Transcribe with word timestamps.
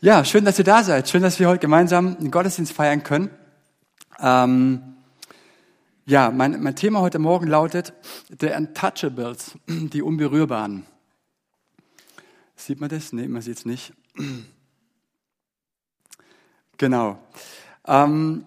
Ja, 0.00 0.24
schön, 0.24 0.44
dass 0.44 0.56
ihr 0.60 0.64
da 0.64 0.84
seid. 0.84 1.08
Schön, 1.08 1.22
dass 1.22 1.40
wir 1.40 1.48
heute 1.48 1.58
gemeinsam 1.58 2.16
einen 2.18 2.30
Gottesdienst 2.30 2.72
feiern 2.72 3.02
können. 3.02 3.30
Ähm, 4.20 4.94
ja, 6.06 6.30
mein, 6.30 6.62
mein 6.62 6.76
Thema 6.76 7.00
heute 7.00 7.18
Morgen 7.18 7.48
lautet 7.48 7.92
The 8.38 8.46
Untouchables, 8.46 9.58
die 9.66 10.00
Unberührbaren. 10.00 10.86
Sieht 12.54 12.78
man 12.78 12.90
das? 12.90 13.12
Nee, 13.12 13.26
man 13.26 13.42
sieht 13.42 13.58
es 13.58 13.64
nicht. 13.66 13.92
Genau. 16.80 17.18
Ähm, 17.84 18.44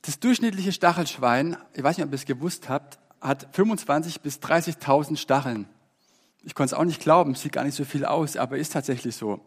das 0.00 0.18
durchschnittliche 0.18 0.72
Stachelschwein, 0.72 1.58
ich 1.74 1.82
weiß 1.82 1.98
nicht, 1.98 2.06
ob 2.06 2.12
ihr 2.12 2.14
es 2.14 2.24
gewusst 2.24 2.70
habt, 2.70 2.98
hat 3.20 3.54
25.000 3.54 4.22
bis 4.22 4.38
30.000 4.38 5.18
Stacheln. 5.18 5.68
Ich 6.42 6.54
konnte 6.54 6.74
es 6.74 6.78
auch 6.78 6.84
nicht 6.84 7.00
glauben, 7.00 7.34
sieht 7.34 7.52
gar 7.52 7.64
nicht 7.64 7.74
so 7.74 7.84
viel 7.84 8.04
aus, 8.04 8.36
aber 8.36 8.58
ist 8.58 8.72
tatsächlich 8.72 9.16
so. 9.16 9.40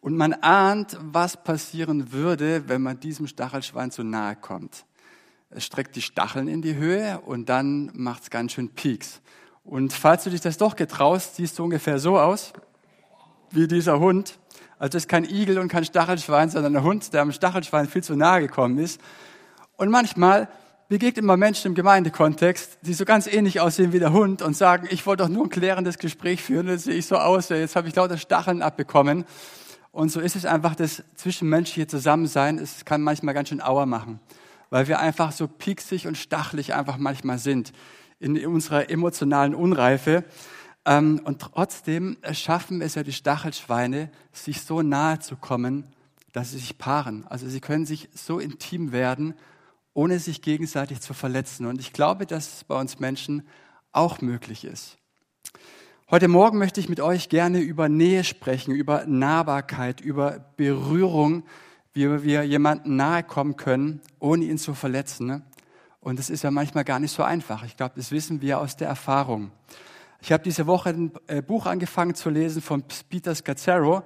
Und 0.00 0.16
man 0.16 0.32
ahnt, 0.32 0.96
was 1.00 1.42
passieren 1.42 2.12
würde, 2.12 2.68
wenn 2.68 2.82
man 2.82 3.00
diesem 3.00 3.26
Stachelschwein 3.26 3.90
zu 3.90 4.02
nahe 4.02 4.36
kommt. 4.36 4.84
Es 5.50 5.64
streckt 5.64 5.96
die 5.96 6.02
Stacheln 6.02 6.48
in 6.48 6.62
die 6.62 6.76
Höhe 6.76 7.20
und 7.20 7.48
dann 7.48 7.90
macht 7.94 8.22
es 8.22 8.30
ganz 8.30 8.52
schön 8.52 8.70
Pieks. 8.70 9.20
Und 9.64 9.92
falls 9.92 10.24
du 10.24 10.30
dich 10.30 10.40
das 10.40 10.56
doch 10.56 10.76
getraust, 10.76 11.36
siehst 11.36 11.58
du 11.58 11.64
ungefähr 11.64 11.98
so 11.98 12.18
aus 12.18 12.52
wie 13.50 13.66
dieser 13.66 13.98
Hund. 13.98 14.38
Also 14.78 14.92
das 14.92 15.02
ist 15.02 15.08
kein 15.08 15.24
Igel 15.24 15.58
und 15.58 15.68
kein 15.68 15.84
Stachelschwein, 15.84 16.48
sondern 16.48 16.76
ein 16.76 16.82
Hund, 16.82 17.12
der 17.12 17.22
am 17.22 17.32
Stachelschwein 17.32 17.86
viel 17.86 18.02
zu 18.02 18.16
nahe 18.16 18.40
gekommen 18.40 18.78
ist. 18.78 19.00
Und 19.76 19.90
manchmal 19.90 20.48
begegnet 20.90 21.24
man 21.24 21.38
Menschen 21.38 21.68
im 21.68 21.74
Gemeindekontext, 21.76 22.78
die 22.82 22.94
so 22.94 23.04
ganz 23.04 23.28
ähnlich 23.28 23.60
aussehen 23.60 23.92
wie 23.92 24.00
der 24.00 24.12
Hund 24.12 24.42
und 24.42 24.56
sagen, 24.56 24.88
ich 24.90 25.06
wollte 25.06 25.22
doch 25.22 25.30
nur 25.30 25.44
ein 25.44 25.48
klärendes 25.48 25.98
Gespräch 25.98 26.42
führen, 26.42 26.66
jetzt 26.66 26.82
sehe 26.82 26.96
ich 26.96 27.06
so 27.06 27.16
aus, 27.16 27.48
jetzt 27.48 27.76
habe 27.76 27.86
ich 27.86 27.94
lauter 27.94 28.18
Stacheln 28.18 28.60
abbekommen. 28.60 29.24
Und 29.92 30.10
so 30.10 30.18
ist 30.18 30.34
es 30.34 30.46
einfach, 30.46 30.74
das 30.74 31.04
zwischenmenschliche 31.14 31.86
Zusammensein, 31.86 32.58
es 32.58 32.84
kann 32.84 33.02
manchmal 33.02 33.34
ganz 33.34 33.50
schön 33.50 33.62
Auer 33.62 33.86
machen, 33.86 34.18
weil 34.70 34.88
wir 34.88 34.98
einfach 34.98 35.30
so 35.30 35.46
pieksig 35.46 36.08
und 36.08 36.18
stachelig 36.18 36.74
einfach 36.74 36.96
manchmal 36.98 37.38
sind 37.38 37.72
in 38.18 38.44
unserer 38.44 38.90
emotionalen 38.90 39.54
Unreife. 39.54 40.24
Ähm, 40.84 41.20
und 41.22 41.40
trotzdem 41.40 42.16
schaffen 42.32 42.82
es 42.82 42.96
ja 42.96 43.04
die 43.04 43.12
Stachelschweine, 43.12 44.10
sich 44.32 44.62
so 44.62 44.82
nahe 44.82 45.20
zu 45.20 45.36
kommen, 45.36 45.84
dass 46.32 46.50
sie 46.50 46.58
sich 46.58 46.78
paaren. 46.78 47.28
Also 47.28 47.48
sie 47.48 47.60
können 47.60 47.86
sich 47.86 48.08
so 48.12 48.40
intim 48.40 48.90
werden, 48.90 49.34
ohne 49.94 50.18
sich 50.18 50.42
gegenseitig 50.42 51.00
zu 51.00 51.14
verletzen. 51.14 51.66
Und 51.66 51.80
ich 51.80 51.92
glaube, 51.92 52.26
dass 52.26 52.54
es 52.54 52.64
bei 52.64 52.78
uns 52.78 53.00
Menschen 53.00 53.46
auch 53.92 54.20
möglich 54.20 54.64
ist. 54.64 54.96
Heute 56.10 56.28
Morgen 56.28 56.58
möchte 56.58 56.80
ich 56.80 56.88
mit 56.88 57.00
euch 57.00 57.28
gerne 57.28 57.60
über 57.60 57.88
Nähe 57.88 58.24
sprechen, 58.24 58.74
über 58.74 59.06
Nahbarkeit, 59.06 60.00
über 60.00 60.44
Berührung, 60.56 61.44
wie 61.92 62.22
wir 62.24 62.42
jemandem 62.44 62.96
nahe 62.96 63.22
kommen 63.22 63.56
können, 63.56 64.00
ohne 64.18 64.44
ihn 64.44 64.58
zu 64.58 64.74
verletzen. 64.74 65.44
Und 66.00 66.18
das 66.18 66.30
ist 66.30 66.42
ja 66.42 66.50
manchmal 66.50 66.84
gar 66.84 66.98
nicht 66.98 67.12
so 67.12 67.22
einfach. 67.22 67.62
Ich 67.64 67.76
glaube, 67.76 67.94
das 67.96 68.10
wissen 68.10 68.40
wir 68.40 68.58
aus 68.58 68.76
der 68.76 68.88
Erfahrung. 68.88 69.52
Ich 70.22 70.32
habe 70.32 70.42
diese 70.42 70.66
Woche 70.66 70.90
ein 70.90 71.12
äh, 71.28 71.42
Buch 71.42 71.66
angefangen 71.66 72.14
zu 72.14 72.28
lesen 72.28 72.60
von 72.60 72.84
Peter 73.08 73.34
Scazzaro, 73.34 74.02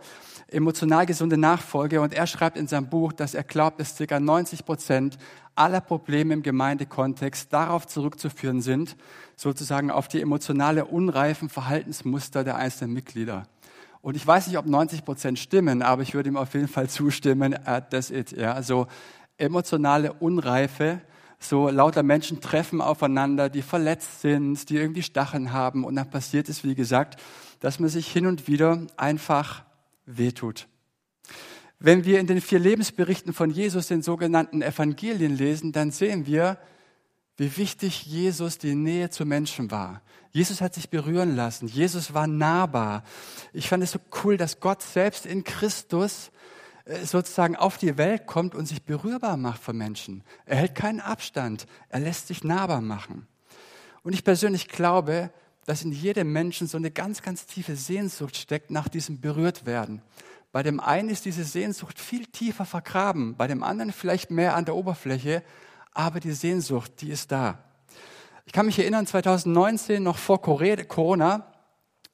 Emotional 0.49 1.07
gesunde 1.07 1.37
Nachfolge. 1.37 2.01
Und 2.01 2.15
er 2.15 2.27
schreibt 2.27 2.57
in 2.57 2.69
seinem 2.69 2.89
Buch, 2.89 3.13
dass 3.13 3.35
er 3.35 3.45
glaubt, 3.45 3.81
dass 3.81 3.97
ca. 3.97 4.21
90 4.21 4.65
Prozent 4.65 5.19
aller 5.57 5.81
Probleme 5.81 6.35
im 6.35 6.43
Gemeindekontext 6.43 7.53
darauf 7.53 7.87
zurückzuführen 7.87 8.61
sind, 8.61 8.97
sozusagen 9.37 9.91
auf 9.91 10.09
die 10.09 10.21
emotionale 10.21 10.85
unreifen 10.85 11.49
Verhaltensmuster 11.49 12.45
der 12.45 12.57
einzelnen 12.57 12.93
Mitglieder. 12.93 13.47
Und 14.01 14.17
ich 14.17 14.27
weiß 14.27 14.49
nicht, 14.49 14.59
ob 14.59 14.67
90 14.67 15.05
Prozent 15.05 15.39
stimmen, 15.39 15.83
aber 15.83 16.03
ich 16.03 16.15
würde 16.15 16.29
ihm 16.29 16.37
auf 16.37 16.53
jeden 16.55 16.69
Fall 16.69 16.89
zustimmen, 16.89 17.57
that's 17.91 18.11
it, 18.11 18.33
ja. 18.33 18.53
Also 18.53 18.87
emotionale 19.39 20.13
Unreife, 20.13 21.01
so 21.39 21.69
lauter 21.69 22.03
Menschen 22.03 22.41
treffen 22.41 22.81
aufeinander, 22.81 23.49
die 23.49 23.63
verletzt 23.63 24.21
sind, 24.21 24.69
die 24.69 24.77
irgendwie 24.77 25.03
Stacheln 25.03 25.53
haben. 25.53 25.85
Und 25.85 25.97
dann 25.97 26.09
passiert 26.09 26.49
es, 26.49 26.65
wie 26.65 26.75
gesagt, 26.75 27.21
dass 27.61 27.81
man 27.81 27.89
sich 27.89 28.11
hin 28.11 28.27
und 28.27 28.47
wieder 28.47 28.87
einfach 28.97 29.65
wehtut. 30.07 30.67
Wenn 31.79 32.05
wir 32.05 32.21
in 32.21 32.27
den 32.27 32.41
vier 32.41 32.59
Lebensberichten 32.59 33.33
von 33.33 33.51
Jesus, 33.51 33.89
den 33.89 34.03
sogenannten 34.03 34.63
Evangelien 34.63 35.37
lesen, 35.37 35.73
dann 35.73 35.91
sehen 35.91 36.27
wir, 36.27 36.59
wie 37.37 37.57
wichtig 37.57 38.07
Jesus 38.07 38.59
die 38.59 38.75
Nähe 38.75 39.11
zu 39.11 39.27
Menschen 39.27 39.71
war. 39.71 40.03
Jesus 40.31 40.61
hat 40.61 40.75
sich 40.75 40.91
berühren 40.91 41.37
lassen. 41.37 41.69
Jesus 41.69 42.15
war 42.15 42.27
nahbar. 42.27 43.05
Ich 43.53 43.69
fand 43.69 43.83
es 43.83 43.93
so 43.93 43.99
cool, 44.23 44.37
dass 44.37 44.61
Gott 44.61 44.83
selbst 44.83 45.27
in 45.27 45.45
Christus 45.45 46.31
äh, 46.85 47.05
sozusagen 47.05 47.57
auf 47.57 47.79
die 47.79 47.97
Welt 47.99 48.27
kommt 48.27 48.55
und 48.55 48.67
sich 48.67 48.83
berührbar 48.83 49.37
macht 49.37 49.63
von 49.63 49.77
Menschen. 49.77 50.23
Er 50.45 50.57
hält 50.57 50.75
keinen 50.75 51.01
Abstand. 51.01 51.67
Er 51.89 52.01
lässt 52.01 52.29
sich 52.29 52.45
nahbar 52.45 52.81
machen. 52.81 53.27
Und 54.03 54.13
ich 54.13 54.25
persönlich 54.25 54.69
glaube, 54.69 55.31
dass 55.67 55.83
in 55.83 55.93
jedem 55.93 56.33
Menschen 56.33 56.67
so 56.67 56.77
eine 56.77 56.91
ganz, 56.91 57.23
ganz 57.23 57.47
tiefe 57.47 57.75
Sehnsucht 57.77 58.37
steckt 58.37 58.71
nach 58.71 58.89
diesem 58.89 59.21
Berührtwerden. 59.21 60.03
Bei 60.55 60.63
dem 60.63 60.79
einen 60.79 61.09
ist 61.09 61.25
diese 61.25 61.43
Sehnsucht 61.43 61.99
viel 61.99 62.27
tiefer 62.27 62.65
vergraben, 62.65 63.35
bei 63.35 63.49
dem 63.49 63.65
anderen 63.65 63.91
vielleicht 63.91 64.31
mehr 64.31 64.55
an 64.55 64.65
der 64.65 64.77
Oberfläche, 64.77 65.43
aber 65.93 66.21
die 66.21 66.31
Sehnsucht, 66.31 66.93
die 67.01 67.11
ist 67.11 67.33
da. 67.33 67.59
Ich 68.47 68.53
kann 68.53 68.67
mich 68.67 68.79
erinnern, 68.79 69.05
2019, 69.05 70.01
noch 70.01 70.17
vor 70.17 70.41
Corona, 70.41 71.53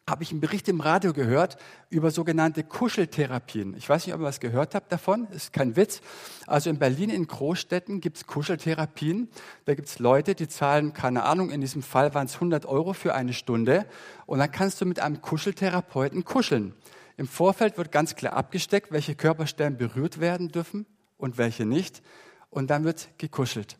habe 0.08 0.22
ich 0.22 0.30
einen 0.30 0.40
Bericht 0.40 0.70
im 0.70 0.80
Radio 0.80 1.12
gehört 1.12 1.58
über 1.90 2.10
sogenannte 2.10 2.64
Kuscheltherapien. 2.64 3.74
Ich 3.76 3.86
weiß 3.86 4.06
nicht, 4.06 4.14
ob 4.14 4.22
ihr 4.22 4.24
was 4.24 4.40
gehört 4.40 4.74
habt 4.74 4.90
davon, 4.90 5.28
ist 5.32 5.52
kein 5.52 5.76
Witz. 5.76 6.00
Also 6.46 6.70
in 6.70 6.78
Berlin 6.78 7.10
in 7.10 7.26
Großstädten 7.26 8.00
gibt 8.00 8.16
es 8.16 8.26
Kuscheltherapien. 8.26 9.28
Da 9.66 9.74
gibt 9.74 9.88
es 9.88 9.98
Leute, 9.98 10.34
die 10.34 10.48
zahlen, 10.48 10.94
keine 10.94 11.24
Ahnung, 11.24 11.50
in 11.50 11.60
diesem 11.60 11.82
Fall 11.82 12.14
waren 12.14 12.24
es 12.24 12.36
100 12.36 12.64
Euro 12.64 12.94
für 12.94 13.14
eine 13.14 13.34
Stunde. 13.34 13.84
Und 14.24 14.38
dann 14.38 14.50
kannst 14.50 14.80
du 14.80 14.86
mit 14.86 14.98
einem 14.98 15.20
Kuscheltherapeuten 15.20 16.24
kuscheln. 16.24 16.74
Im 17.20 17.28
Vorfeld 17.28 17.76
wird 17.76 17.92
ganz 17.92 18.14
klar 18.14 18.32
abgesteckt, 18.32 18.92
welche 18.92 19.14
Körperstellen 19.14 19.76
berührt 19.76 20.20
werden 20.20 20.48
dürfen 20.48 20.86
und 21.18 21.36
welche 21.36 21.66
nicht. 21.66 22.00
Und 22.48 22.70
dann 22.70 22.84
wird 22.84 23.10
gekuschelt. 23.18 23.76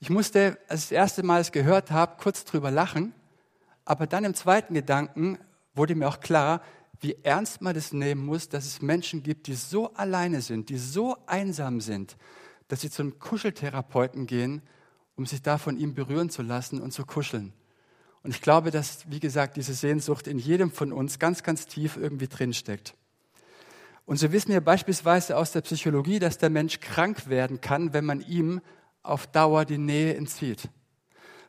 Ich 0.00 0.10
musste, 0.10 0.58
als 0.68 0.82
ich 0.82 0.88
das 0.90 0.92
erste 0.92 1.22
Mal 1.22 1.40
es 1.40 1.50
gehört 1.50 1.90
habe, 1.90 2.18
kurz 2.18 2.44
drüber 2.44 2.70
lachen. 2.70 3.14
Aber 3.86 4.06
dann 4.06 4.24
im 4.24 4.34
zweiten 4.34 4.74
Gedanken 4.74 5.38
wurde 5.74 5.94
mir 5.94 6.06
auch 6.06 6.20
klar, 6.20 6.60
wie 7.00 7.16
ernst 7.22 7.62
man 7.62 7.74
das 7.74 7.94
nehmen 7.94 8.26
muss, 8.26 8.50
dass 8.50 8.66
es 8.66 8.82
Menschen 8.82 9.22
gibt, 9.22 9.46
die 9.46 9.54
so 9.54 9.94
alleine 9.94 10.42
sind, 10.42 10.68
die 10.68 10.76
so 10.76 11.16
einsam 11.24 11.80
sind, 11.80 12.18
dass 12.68 12.82
sie 12.82 12.90
zum 12.90 13.18
Kuscheltherapeuten 13.18 14.26
gehen, 14.26 14.60
um 15.16 15.24
sich 15.24 15.40
da 15.40 15.56
von 15.56 15.78
ihm 15.78 15.94
berühren 15.94 16.28
zu 16.28 16.42
lassen 16.42 16.82
und 16.82 16.92
zu 16.92 17.06
kuscheln. 17.06 17.54
Und 18.24 18.30
ich 18.30 18.40
glaube, 18.40 18.70
dass, 18.70 19.08
wie 19.10 19.20
gesagt, 19.20 19.56
diese 19.56 19.74
Sehnsucht 19.74 20.26
in 20.26 20.38
jedem 20.38 20.72
von 20.72 20.92
uns 20.92 21.18
ganz, 21.18 21.42
ganz 21.42 21.66
tief 21.66 21.98
irgendwie 21.98 22.26
drinsteckt. 22.26 22.94
Und 24.06 24.16
so 24.16 24.32
wissen 24.32 24.50
wir 24.50 24.62
beispielsweise 24.62 25.36
aus 25.36 25.52
der 25.52 25.60
Psychologie, 25.60 26.18
dass 26.18 26.38
der 26.38 26.48
Mensch 26.48 26.80
krank 26.80 27.28
werden 27.28 27.60
kann, 27.60 27.92
wenn 27.92 28.06
man 28.06 28.22
ihm 28.22 28.62
auf 29.02 29.26
Dauer 29.26 29.66
die 29.66 29.78
Nähe 29.78 30.14
entzieht. 30.14 30.70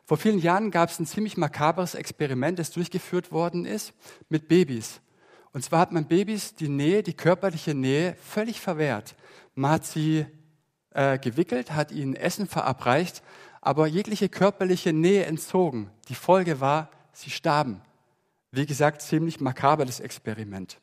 Vor 0.04 0.18
vielen 0.18 0.38
Jahren 0.38 0.70
gab 0.70 0.90
es 0.90 1.00
ein 1.00 1.06
ziemlich 1.06 1.38
makabres 1.38 1.94
Experiment, 1.94 2.58
das 2.58 2.70
durchgeführt 2.70 3.32
worden 3.32 3.64
ist 3.64 3.94
mit 4.28 4.46
Babys. 4.46 5.00
Und 5.52 5.64
zwar 5.64 5.80
hat 5.80 5.92
man 5.92 6.06
Babys 6.06 6.54
die 6.54 6.68
Nähe, 6.68 7.02
die 7.02 7.14
körperliche 7.14 7.74
Nähe 7.74 8.16
völlig 8.20 8.60
verwehrt. 8.60 9.16
Man 9.54 9.70
hat 9.70 9.86
sie 9.86 10.26
äh, 10.90 11.18
gewickelt, 11.18 11.72
hat 11.72 11.90
ihnen 11.90 12.14
Essen 12.14 12.46
verabreicht, 12.46 13.22
aber 13.66 13.88
jegliche 13.88 14.28
körperliche 14.28 14.92
Nähe 14.92 15.26
entzogen. 15.26 15.90
Die 16.08 16.14
Folge 16.14 16.60
war, 16.60 16.88
sie 17.12 17.30
starben. 17.30 17.80
Wie 18.52 18.64
gesagt, 18.64 19.02
ziemlich 19.02 19.40
makaber 19.40 19.84
das 19.84 19.98
Experiment. 19.98 20.78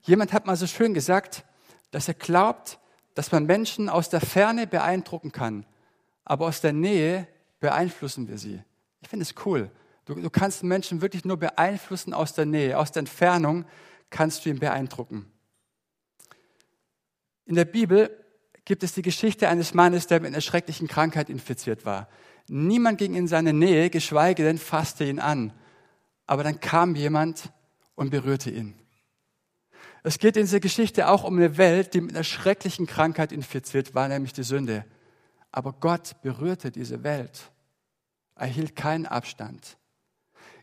Jemand 0.00 0.32
hat 0.32 0.46
mal 0.46 0.56
so 0.56 0.66
schön 0.66 0.94
gesagt, 0.94 1.44
dass 1.90 2.08
er 2.08 2.14
glaubt, 2.14 2.78
dass 3.12 3.30
man 3.30 3.44
Menschen 3.44 3.90
aus 3.90 4.08
der 4.08 4.22
Ferne 4.22 4.66
beeindrucken 4.66 5.32
kann, 5.32 5.66
aber 6.24 6.46
aus 6.46 6.62
der 6.62 6.72
Nähe 6.72 7.28
beeinflussen 7.60 8.26
wir 8.26 8.38
sie. 8.38 8.62
Ich 9.02 9.08
finde 9.10 9.24
es 9.24 9.34
cool. 9.44 9.70
Du, 10.06 10.14
du 10.14 10.30
kannst 10.30 10.62
Menschen 10.62 11.02
wirklich 11.02 11.26
nur 11.26 11.36
beeinflussen 11.36 12.14
aus 12.14 12.32
der 12.32 12.46
Nähe, 12.46 12.78
aus 12.78 12.92
der 12.92 13.00
Entfernung 13.00 13.66
kannst 14.08 14.46
du 14.46 14.48
ihn 14.48 14.60
beeindrucken. 14.60 15.30
In 17.44 17.54
der 17.54 17.66
Bibel 17.66 18.21
gibt 18.64 18.82
es 18.82 18.92
die 18.92 19.02
Geschichte 19.02 19.48
eines 19.48 19.74
Mannes, 19.74 20.06
der 20.06 20.20
mit 20.20 20.32
einer 20.32 20.40
schrecklichen 20.40 20.88
Krankheit 20.88 21.28
infiziert 21.28 21.84
war. 21.84 22.08
Niemand 22.48 22.98
ging 22.98 23.14
in 23.14 23.28
seine 23.28 23.52
Nähe, 23.52 23.90
geschweige 23.90 24.44
denn 24.44 24.58
fasste 24.58 25.04
ihn 25.04 25.18
an. 25.18 25.52
Aber 26.26 26.44
dann 26.44 26.60
kam 26.60 26.94
jemand 26.94 27.52
und 27.94 28.10
berührte 28.10 28.50
ihn. 28.50 28.74
Es 30.04 30.18
geht 30.18 30.36
in 30.36 30.44
dieser 30.44 30.60
Geschichte 30.60 31.08
auch 31.08 31.24
um 31.24 31.36
eine 31.36 31.56
Welt, 31.58 31.94
die 31.94 32.00
mit 32.00 32.14
einer 32.14 32.24
schrecklichen 32.24 32.86
Krankheit 32.86 33.30
infiziert 33.30 33.94
war, 33.94 34.08
nämlich 34.08 34.32
die 34.32 34.42
Sünde. 34.42 34.84
Aber 35.52 35.72
Gott 35.72 36.20
berührte 36.22 36.70
diese 36.70 37.04
Welt. 37.04 37.52
Er 38.34 38.46
hielt 38.46 38.74
keinen 38.74 39.06
Abstand. 39.06 39.76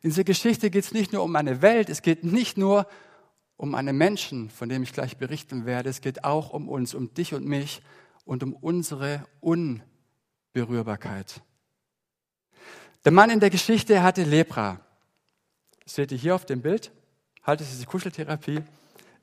In 0.01 0.09
dieser 0.09 0.23
Geschichte 0.23 0.69
geht 0.69 0.85
es 0.85 0.91
nicht 0.91 1.13
nur 1.13 1.23
um 1.23 1.35
eine 1.35 1.61
Welt, 1.61 1.89
es 1.89 2.01
geht 2.01 2.23
nicht 2.23 2.57
nur 2.57 2.87
um 3.59 3.75
einen 3.75 3.97
Menschen, 3.97 4.49
von 4.49 4.69
dem 4.69 4.83
ich 4.83 4.93
gleich 4.93 5.17
berichten 5.17 5.65
werde. 5.65 5.89
Es 5.89 5.99
geht 5.99 6.23
auch 6.23 6.51
um 6.51 6.69
uns, 6.69 6.93
um 6.93 7.13
dich 7.13 7.33
und 7.33 7.45
mich 7.45 7.81
und 8.23 8.41
um 8.41 8.53
unsere 8.53 9.25
Unberührbarkeit. 9.41 11.41
Der 13.03 13.11
Mann 13.11 13.29
in 13.29 13.41
der 13.41 13.49
Geschichte 13.49 14.01
hatte 14.01 14.23
Lepra. 14.23 14.79
Das 15.83 15.95
seht 15.95 16.13
ihr 16.13 16.17
hier 16.17 16.35
auf 16.35 16.45
dem 16.45 16.61
Bild. 16.61 16.93
Haltet 17.43 17.67
diese 17.69 17.85
Kuscheltherapie. 17.85 18.61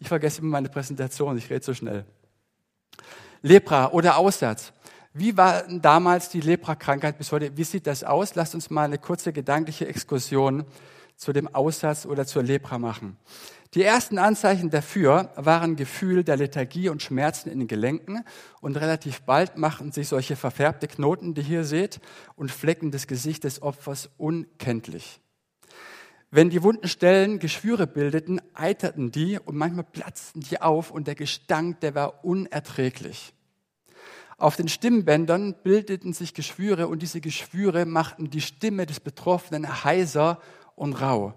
Ich 0.00 0.08
vergesse 0.08 0.42
immer 0.42 0.50
meine 0.50 0.68
Präsentation, 0.68 1.38
ich 1.38 1.48
rede 1.48 1.64
so 1.64 1.72
schnell. 1.72 2.04
Lepra 3.40 3.90
oder 3.90 4.18
Aussatz. 4.18 4.70
Wie 5.14 5.34
war 5.34 5.62
damals 5.66 6.28
die 6.28 6.42
Lepra-Krankheit 6.42 7.16
bis 7.16 7.32
heute? 7.32 7.56
Wie 7.56 7.64
sieht 7.64 7.86
das 7.86 8.04
aus? 8.04 8.34
Lasst 8.34 8.54
uns 8.54 8.68
mal 8.68 8.84
eine 8.84 8.98
kurze 8.98 9.32
gedankliche 9.32 9.88
Exkursion 9.88 10.66
zu 11.16 11.32
dem 11.32 11.54
Aussatz 11.54 12.04
oder 12.04 12.26
zur 12.26 12.42
Lepra 12.42 12.78
machen. 12.78 13.16
Die 13.74 13.82
ersten 13.82 14.18
Anzeichen 14.18 14.70
dafür 14.70 15.30
waren 15.36 15.76
Gefühl 15.76 16.24
der 16.24 16.36
Lethargie 16.36 16.88
und 16.88 17.02
Schmerzen 17.02 17.50
in 17.50 17.58
den 17.58 17.68
Gelenken 17.68 18.24
und 18.60 18.76
relativ 18.76 19.22
bald 19.22 19.56
machten 19.56 19.92
sich 19.92 20.08
solche 20.08 20.36
verfärbte 20.36 20.88
Knoten, 20.88 21.34
die 21.34 21.42
ihr 21.42 21.64
seht, 21.64 22.00
und 22.36 22.50
Flecken 22.50 22.90
des 22.90 23.06
Gesichts 23.06 23.40
des 23.40 23.62
Opfers 23.62 24.10
unkenntlich. 24.16 25.20
Wenn 26.30 26.50
die 26.50 26.62
wunden 26.62 26.88
Stellen 26.88 27.38
Geschwüre 27.38 27.86
bildeten, 27.86 28.40
eiterten 28.54 29.10
die 29.10 29.38
und 29.38 29.56
manchmal 29.56 29.84
platzten 29.84 30.40
die 30.40 30.60
auf 30.60 30.90
und 30.90 31.06
der 31.06 31.14
Gestank, 31.14 31.80
der 31.80 31.94
war 31.94 32.24
unerträglich. 32.24 33.32
Auf 34.38 34.56
den 34.56 34.68
Stimmbändern 34.68 35.54
bildeten 35.62 36.12
sich 36.12 36.34
Geschwüre 36.34 36.88
und 36.88 37.00
diese 37.00 37.20
Geschwüre 37.20 37.86
machten 37.86 38.28
die 38.28 38.42
Stimme 38.42 38.84
des 38.84 39.00
Betroffenen 39.00 39.84
heiser 39.84 40.40
und 40.74 40.92
rau. 41.00 41.34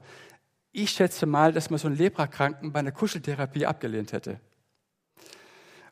Ich 0.81 0.91
schätze 0.91 1.25
mal, 1.25 1.51
dass 1.51 1.69
man 1.69 1.77
so 1.77 1.89
einen 1.89 1.97
Leprakranken 1.97 2.71
bei 2.71 2.79
einer 2.79 2.93
Kuscheltherapie 2.93 3.65
abgelehnt 3.65 4.13
hätte. 4.13 4.39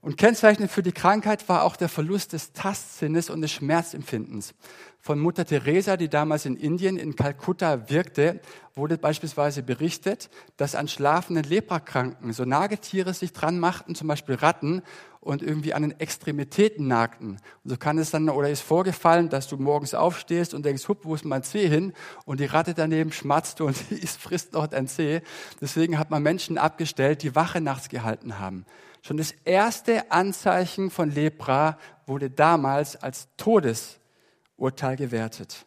Und 0.01 0.17
kennzeichnend 0.17 0.71
für 0.71 0.83
die 0.83 0.91
Krankheit 0.91 1.49
war 1.49 1.63
auch 1.63 1.75
der 1.75 1.89
Verlust 1.89 2.33
des 2.33 2.53
Tastsinnes 2.53 3.29
und 3.29 3.41
des 3.41 3.51
Schmerzempfindens. 3.51 4.53
Von 4.99 5.19
Mutter 5.19 5.45
Teresa, 5.45 5.97
die 5.97 6.09
damals 6.09 6.45
in 6.45 6.55
Indien, 6.57 6.97
in 6.97 7.15
Kalkutta 7.15 7.89
wirkte, 7.89 8.41
wurde 8.75 8.97
beispielsweise 8.97 9.63
berichtet, 9.63 10.29
dass 10.57 10.75
an 10.75 10.87
schlafenden 10.87 11.45
Leprakranken 11.45 12.33
so 12.33 12.45
Nagetiere 12.45 13.13
sich 13.13 13.33
dran 13.33 13.59
machten, 13.59 13.95
zum 13.95 14.07
Beispiel 14.07 14.35
Ratten, 14.35 14.83
und 15.27 15.41
irgendwie 15.41 15.73
an 15.73 15.81
den 15.81 15.99
Extremitäten 15.99 16.87
nagten. 16.87 17.31
Und 17.63 17.69
so 17.69 17.77
kann 17.77 17.97
es 17.97 18.11
dann, 18.11 18.29
oder 18.29 18.49
ist 18.49 18.61
vorgefallen, 18.61 19.29
dass 19.29 19.47
du 19.47 19.57
morgens 19.57 19.93
aufstehst 19.93 20.53
und 20.53 20.65
denkst, 20.65 20.87
hup, 20.87 20.99
wo 21.03 21.15
ist 21.15 21.25
mein 21.25 21.43
Zeh 21.43 21.67
hin? 21.67 21.93
Und 22.25 22.39
die 22.39 22.45
Ratte 22.45 22.73
daneben 22.73 23.11
schmatzt 23.11 23.59
und 23.59 23.75
frisst 24.19 24.55
dort 24.55 24.73
ein 24.73 24.87
Zeh. 24.87 25.21
Deswegen 25.59 25.99
hat 25.99 26.11
man 26.11 26.23
Menschen 26.23 26.57
abgestellt, 26.57 27.23
die 27.23 27.35
Wache 27.35 27.59
nachts 27.59 27.89
gehalten 27.89 28.39
haben. 28.39 28.65
Schon 29.07 29.15
das 29.15 29.31
erste 29.45 30.11
Anzeichen 30.11 30.91
von 30.91 31.09
Lepra 31.09 31.77
wurde 32.07 32.29
damals 32.29 32.97
als 32.97 33.29
Todesurteil 33.37 34.97
gewertet. 34.97 35.65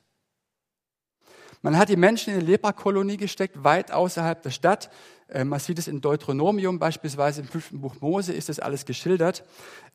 Man 1.62 1.78
hat 1.78 1.88
die 1.88 1.96
Menschen 1.96 2.34
in 2.34 2.40
eine 2.40 2.46
Leprakolonie 2.46 3.16
gesteckt, 3.16 3.64
weit 3.64 3.92
außerhalb 3.92 4.42
der 4.42 4.50
Stadt. 4.50 4.90
Äh, 5.28 5.44
man 5.44 5.58
sieht 5.58 5.78
es 5.78 5.88
in 5.88 6.02
Deuteronomium, 6.02 6.78
beispielsweise 6.78 7.40
im 7.40 7.48
fünften 7.48 7.81
Buch 7.81 7.98
Mose 8.02 8.34
ist 8.34 8.50
das 8.50 8.58
alles 8.58 8.84
geschildert. 8.84 9.42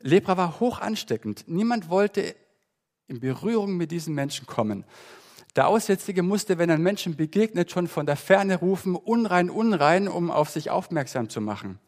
Lepra 0.00 0.36
war 0.36 0.58
hoch 0.58 0.80
ansteckend. 0.80 1.44
Niemand 1.46 1.88
wollte 1.88 2.34
in 3.06 3.20
Berührung 3.20 3.76
mit 3.76 3.92
diesen 3.92 4.16
Menschen 4.16 4.48
kommen. 4.48 4.84
Der 5.54 5.68
Aussätzige 5.68 6.24
musste, 6.24 6.58
wenn 6.58 6.68
er 6.68 6.78
Menschen 6.78 7.14
begegnet, 7.14 7.70
schon 7.70 7.86
von 7.86 8.06
der 8.06 8.16
Ferne 8.16 8.56
rufen, 8.58 8.96
unrein, 8.96 9.50
unrein, 9.50 10.08
um 10.08 10.32
auf 10.32 10.50
sich 10.50 10.70
aufmerksam 10.70 11.28
zu 11.28 11.40
machen. 11.40 11.78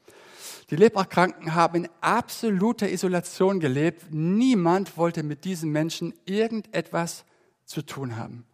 Die 0.71 0.77
Leprakranken 0.77 1.55
haben 1.55 1.85
in 1.85 1.89
absoluter 2.01 2.91
Isolation 2.91 3.59
gelebt. 3.59 4.07
Niemand 4.11 4.97
wollte 4.99 5.23
mit 5.23 5.45
diesen 5.45 5.71
Menschen 5.71 6.13
irgendetwas 6.27 7.25
zu 7.65 7.83
tun 7.83 8.17
haben. 8.17 8.45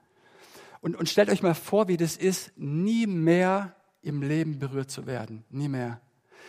Und, 0.81 0.97
und 0.97 1.09
stellt 1.09 1.31
euch 1.31 1.43
mal 1.43 1.55
vor, 1.55 1.89
wie 1.89 1.97
das 1.97 2.17
ist, 2.17 2.53
nie 2.57 3.07
mehr 3.07 3.75
im 4.03 4.23
Leben 4.23 4.59
berührt 4.59 4.91
zu 4.91 5.07
werden. 5.07 5.45
Nie 5.51 5.69
mehr. 5.69 6.01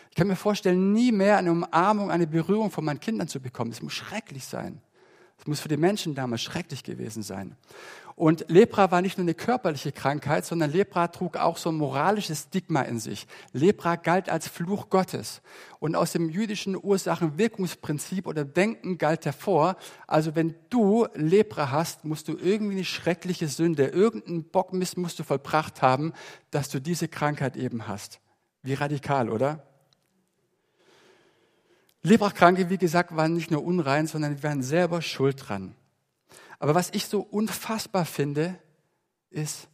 Ich 0.10 0.16
kann 0.16 0.28
mir 0.28 0.36
vorstellen, 0.36 0.94
nie 0.94 1.12
mehr 1.12 1.38
eine 1.38 1.52
Umarmung, 1.52 2.12
eine 2.12 2.28
Berührung 2.28 2.70
von 2.70 2.86
meinen 2.86 3.00
Kindern 3.00 3.28
zu 3.28 3.40
bekommen. 3.40 3.72
Es 3.72 3.82
muss 3.82 3.94
schrecklich 3.94 4.46
sein. 4.46 4.82
Es 5.38 5.48
muss 5.48 5.60
für 5.60 5.68
die 5.68 5.78
Menschen 5.78 6.16
damals 6.16 6.42
schrecklich 6.42 6.84
gewesen 6.84 7.24
sein. 7.24 7.56
Und 8.18 8.46
Lepra 8.48 8.92
war 8.92 9.02
nicht 9.02 9.18
nur 9.18 9.26
eine 9.26 9.34
körperliche 9.34 9.92
Krankheit, 9.92 10.46
sondern 10.46 10.72
Lepra 10.72 11.10
trug 11.10 11.36
auch 11.36 11.58
so 11.58 11.70
ein 11.70 11.76
moralisches 11.76 12.44
Stigma 12.44 12.82
in 12.84 12.98
sich. 12.98 13.28
Lepra 13.52 13.98
galt 13.98 14.30
als 14.30 14.48
Fluch 14.48 14.90
Gottes. 14.90 15.42
Und 15.80 15.98
aus 15.98 16.14
dem 16.14 16.30
jüdischen 16.30 16.78
Ursachen-Wirkungsprinzip 16.82 18.26
oder 18.26 18.46
Denken 18.46 18.98
galt 18.98 19.26
hervor, 19.26 19.76
also 20.08 20.34
wenn 20.34 20.56
du 20.70 21.08
Lepra 21.14 21.72
hast, 21.72 22.06
musst 22.06 22.30
du 22.30 22.38
irgendwie 22.38 22.76
eine 22.76 22.86
schreckliche 22.86 23.50
Sünde, 23.50 23.88
irgendeinen 23.88 24.46
Bockmist 24.46 24.98
musst 24.98 25.20
du 25.20 25.24
vollbracht 25.24 25.82
haben, 25.82 26.14
dass 26.52 26.70
du 26.70 26.80
diese 26.80 27.10
Krankheit 27.10 27.58
eben 27.58 27.86
hast. 27.86 28.22
Wie 28.64 28.76
radikal, 28.76 29.30
oder? 29.30 29.68
Leprakranke, 32.02 32.70
wie 32.70 32.78
gesagt, 32.78 33.14
waren 33.18 33.34
nicht 33.34 33.52
nur 33.52 33.66
unrein, 33.66 34.08
sondern 34.08 34.38
die 34.38 34.44
waren 34.44 34.64
selber 34.64 35.02
schuld 35.02 35.50
dran. 35.50 35.76
Aber 36.60 36.76
was 36.76 36.90
ich 36.92 37.06
so 37.06 37.22
unfassbar 37.22 38.06
finde, 38.06 38.60
ist, 39.30 39.68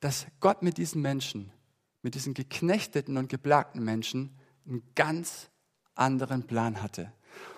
dass 0.00 0.26
Gott 0.40 0.62
mit 0.62 0.78
diesen 0.78 1.02
Menschen, 1.02 1.52
mit 2.02 2.14
diesen 2.14 2.34
geknechteten 2.34 3.16
und 3.16 3.28
geplagten 3.28 3.82
Menschen, 3.82 4.36
einen 4.66 4.82
ganz 4.94 5.50
anderen 5.94 6.46
Plan 6.46 6.82
hatte. 6.82 7.12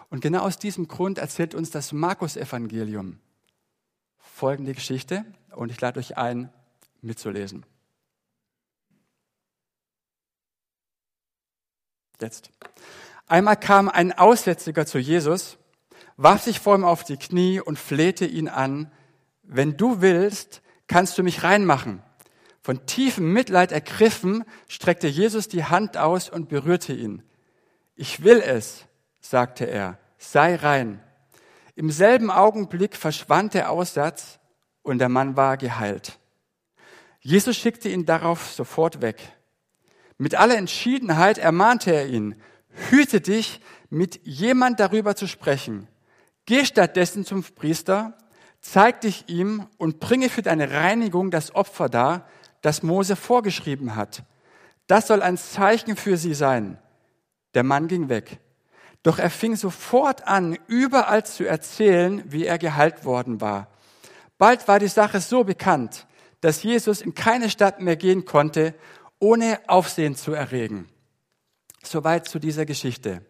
Und 0.09 0.21
genau 0.21 0.41
aus 0.43 0.59
diesem 0.59 0.89
Grund 0.89 1.19
erzählt 1.19 1.55
uns 1.55 1.71
das 1.71 1.93
Markus-Evangelium 1.93 3.21
folgende 4.19 4.75
Geschichte 4.75 5.25
und 5.55 5.71
ich 5.71 5.81
lade 5.81 6.01
euch 6.01 6.17
ein, 6.17 6.53
mitzulesen. 7.03 7.65
Jetzt. 12.21 12.51
Einmal 13.27 13.57
kam 13.57 13.89
ein 13.89 14.13
Aussätziger 14.13 14.87
zu 14.87 14.99
Jesus, 14.99 15.59
warf 16.23 16.43
sich 16.43 16.61
vor 16.61 16.77
ihm 16.77 16.85
auf 16.85 17.03
die 17.03 17.17
Knie 17.17 17.61
und 17.61 17.79
flehte 17.79 18.27
ihn 18.27 18.49
an, 18.49 18.93
wenn 19.43 19.79
du 19.79 20.03
willst, 20.03 20.61
kannst 20.87 21.17
du 21.17 21.23
mich 21.23 21.43
reinmachen. 21.43 22.03
Von 22.61 22.85
tiefem 22.85 23.33
Mitleid 23.33 23.73
ergriffen, 23.73 24.45
streckte 24.69 25.09
Jesus 25.09 25.49
die 25.49 25.65
Hand 25.65 25.97
aus 25.97 26.29
und 26.29 26.51
berührte 26.51 26.93
ihn. 26.93 27.23
Ich 27.97 28.23
will 28.23 28.41
es, 28.41 28.85
sagte 29.21 29.65
er, 29.65 29.99
sei 30.19 30.57
rein. 30.57 31.03
Im 31.75 31.91
selben 31.91 32.31
Augenblick 32.31 32.97
verschwand 32.97 33.55
der 33.55 33.71
Aussatz 33.71 34.39
und 34.83 34.99
der 34.99 35.09
Mann 35.09 35.37
war 35.37 35.57
geheilt. 35.57 36.19
Jesus 37.21 37.57
schickte 37.57 37.89
ihn 37.89 38.05
darauf 38.05 38.53
sofort 38.53 39.01
weg. 39.01 39.21
Mit 40.19 40.35
aller 40.35 40.59
Entschiedenheit 40.59 41.39
ermahnte 41.39 41.93
er 41.93 42.09
ihn, 42.09 42.35
hüte 42.91 43.23
dich, 43.23 43.63
mit 43.89 44.21
jemand 44.27 44.81
darüber 44.81 45.17
zu 45.17 45.27
sprechen. 45.27 45.89
Geh 46.51 46.65
stattdessen 46.65 47.25
zum 47.25 47.45
Priester, 47.45 48.19
zeig 48.61 49.03
dich 49.03 49.29
ihm 49.29 49.69
und 49.79 50.01
bringe 50.01 50.29
für 50.29 50.43
deine 50.43 50.73
Reinigung 50.73 51.31
das 51.31 51.55
Opfer 51.55 51.89
dar, 51.89 52.27
das 52.61 52.83
Mose 52.83 53.15
vorgeschrieben 53.15 53.95
hat. 53.95 54.25
Das 54.89 55.07
soll 55.07 55.23
ein 55.23 55.37
Zeichen 55.37 55.95
für 55.95 56.17
sie 56.17 56.35
sein. 56.35 56.77
Der 57.55 57.63
Mann 57.63 57.87
ging 57.87 58.09
weg. 58.09 58.41
Doch 59.05 59.21
er 59.21 59.31
fing 59.31 59.55
sofort 59.55 60.27
an, 60.27 60.59
überall 60.67 61.25
zu 61.25 61.47
erzählen, 61.47 62.25
wie 62.27 62.47
er 62.47 62.59
geheilt 62.59 63.05
worden 63.05 63.41
war. 63.41 63.69
Bald 64.37 64.67
war 64.67 64.81
die 64.81 64.89
Sache 64.89 65.21
so 65.21 65.45
bekannt, 65.45 66.09
dass 66.41 66.65
Jesus 66.65 67.01
in 67.01 67.15
keine 67.15 67.49
Stadt 67.49 67.81
mehr 67.81 67.95
gehen 67.95 68.25
konnte, 68.25 68.75
ohne 69.21 69.61
Aufsehen 69.69 70.17
zu 70.17 70.33
erregen. 70.33 70.89
Soweit 71.85 72.27
zu 72.27 72.41
dieser 72.41 72.67
Geschichte. 72.67 73.25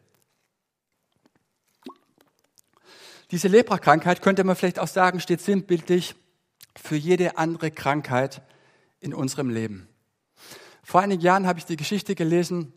Diese 3.30 3.46
Leprakrankheit 3.46 4.22
könnte 4.22 4.42
man 4.42 4.56
vielleicht 4.56 4.80
auch 4.80 4.88
sagen, 4.88 5.20
steht 5.20 5.40
sinnbildlich 5.40 6.16
für 6.76 6.96
jede 6.96 7.38
andere 7.38 7.70
Krankheit 7.70 8.42
in 8.99 9.14
unserem 9.14 9.50
Leben. 9.50 9.88
Vor 10.82 11.00
einigen 11.00 11.22
Jahren 11.22 11.46
habe 11.46 11.60
ich 11.60 11.64
die 11.64 11.76
Geschichte 11.76 12.16
gelesen 12.16 12.72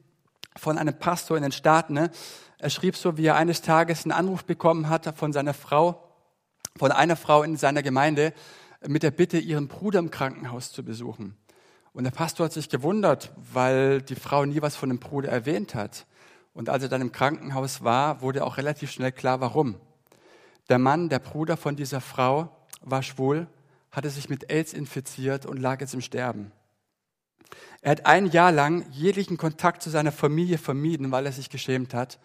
von 0.55 0.77
einem 0.77 0.97
Pastor 0.97 1.37
in 1.37 1.43
den 1.43 1.51
Staaten. 1.51 1.93
Ne? 1.93 2.11
Er 2.59 2.69
schrieb 2.69 2.95
so, 2.95 3.17
wie 3.17 3.25
er 3.25 3.35
eines 3.35 3.63
Tages 3.63 4.05
einen 4.05 4.11
Anruf 4.11 4.45
bekommen 4.45 4.89
hat 4.89 5.17
von 5.17 5.33
seiner 5.33 5.55
Frau, 5.55 6.07
von 6.77 6.91
einer 6.91 7.15
Frau 7.15 7.41
in 7.41 7.57
seiner 7.57 7.81
Gemeinde, 7.81 8.33
mit 8.87 9.01
der 9.01 9.11
Bitte, 9.11 9.39
ihren 9.39 9.67
Bruder 9.67 9.99
im 9.99 10.11
Krankenhaus 10.11 10.71
zu 10.71 10.83
besuchen. 10.83 11.35
Und 11.93 12.03
der 12.03 12.11
Pastor 12.11 12.45
hat 12.45 12.53
sich 12.53 12.69
gewundert, 12.69 13.31
weil 13.53 14.01
die 14.01 14.15
Frau 14.15 14.45
nie 14.45 14.61
was 14.61 14.75
von 14.75 14.89
dem 14.89 14.99
Bruder 14.99 15.29
erwähnt 15.29 15.73
hat. 15.73 16.05
Und 16.53 16.69
als 16.69 16.83
er 16.83 16.89
dann 16.89 17.01
im 17.01 17.11
Krankenhaus 17.11 17.83
war, 17.83 18.21
wurde 18.21 18.43
auch 18.43 18.57
relativ 18.57 18.91
schnell 18.91 19.11
klar, 19.11 19.41
warum. 19.41 19.79
Der 20.69 20.79
Mann, 20.79 21.09
der 21.09 21.19
Bruder 21.19 21.57
von 21.57 21.75
dieser 21.75 22.01
Frau, 22.01 22.55
war 22.81 23.03
schwul, 23.03 23.47
hatte 23.91 24.09
sich 24.09 24.29
mit 24.29 24.49
AIDS 24.49 24.73
infiziert 24.73 25.45
und 25.45 25.57
lag 25.57 25.81
jetzt 25.81 25.93
im 25.93 26.01
Sterben. 26.01 26.51
Er 27.81 27.91
hat 27.91 28.05
ein 28.05 28.27
Jahr 28.27 28.51
lang 28.51 28.85
jeglichen 28.91 29.37
Kontakt 29.37 29.83
zu 29.83 29.89
seiner 29.89 30.11
Familie 30.11 30.57
vermieden, 30.57 31.11
weil 31.11 31.25
er 31.25 31.31
sich 31.31 31.49
geschämt 31.49 31.93
hat. 31.93 32.19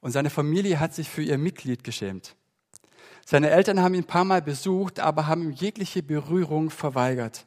Und 0.00 0.12
seine 0.12 0.30
Familie 0.30 0.78
hat 0.78 0.94
sich 0.94 1.08
für 1.08 1.22
ihr 1.22 1.38
Mitglied 1.38 1.84
geschämt. 1.84 2.36
Seine 3.26 3.50
Eltern 3.50 3.80
haben 3.80 3.94
ihn 3.94 4.02
ein 4.02 4.06
paar 4.06 4.24
Mal 4.24 4.42
besucht, 4.42 5.00
aber 5.00 5.26
haben 5.26 5.42
ihm 5.42 5.52
jegliche 5.52 6.02
Berührung 6.02 6.70
verweigert. 6.70 7.46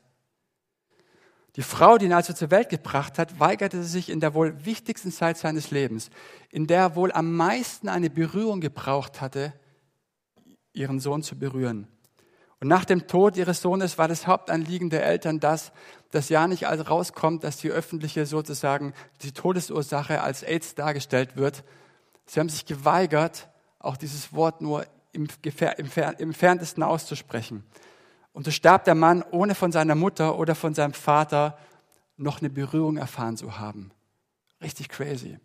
Die 1.55 1.61
Frau, 1.61 1.97
die 1.97 2.05
ihn 2.05 2.13
also 2.13 2.33
zur 2.33 2.49
Welt 2.49 2.69
gebracht 2.69 3.19
hat, 3.19 3.39
weigerte 3.39 3.83
sich 3.83 4.09
in 4.09 4.19
der 4.19 4.33
wohl 4.33 4.65
wichtigsten 4.65 5.11
Zeit 5.11 5.37
seines 5.37 5.69
Lebens, 5.69 6.09
in 6.49 6.65
der 6.65 6.79
er 6.79 6.95
wohl 6.95 7.11
am 7.11 7.35
meisten 7.35 7.89
eine 7.89 8.09
Berührung 8.09 8.59
gebraucht 8.59 9.21
hatte, 9.21 9.53
ihren 10.73 10.99
Sohn 10.99 11.23
zu 11.23 11.37
berühren. 11.37 11.87
Und 12.59 12.67
nach 12.69 12.85
dem 12.85 13.07
Tod 13.07 13.35
ihres 13.35 13.61
Sohnes 13.61 13.97
war 13.97 14.07
das 14.07 14.25
Hauptanliegen 14.25 14.89
der 14.89 15.05
Eltern 15.05 15.39
das, 15.39 15.71
dass 16.11 16.29
ja 16.29 16.47
nicht 16.47 16.63
rauskommt, 16.65 17.43
dass 17.43 17.57
die 17.57 17.69
öffentliche 17.69 18.25
sozusagen 18.25 18.93
die 19.21 19.33
Todesursache 19.33 20.21
als 20.21 20.43
AIDS 20.43 20.73
dargestellt 20.73 21.35
wird. 21.35 21.63
Sie 22.25 22.39
haben 22.39 22.49
sich 22.49 22.65
geweigert, 22.65 23.49
auch 23.79 23.97
dieses 23.97 24.33
Wort 24.33 24.61
nur 24.61 24.85
im, 25.11 25.27
im 25.43 25.89
entferntesten 26.19 26.83
auszusprechen. 26.83 27.63
Und 28.31 28.45
so 28.45 28.51
starb 28.51 28.85
der 28.85 28.95
Mann, 28.95 29.23
ohne 29.31 29.55
von 29.55 29.71
seiner 29.71 29.95
Mutter 29.95 30.39
oder 30.39 30.55
von 30.55 30.73
seinem 30.73 30.93
Vater 30.93 31.57
noch 32.17 32.39
eine 32.39 32.49
Berührung 32.49 32.97
erfahren 32.97 33.37
zu 33.37 33.59
haben. 33.59 33.91
Richtig 34.61 34.89
crazy. 34.89 35.37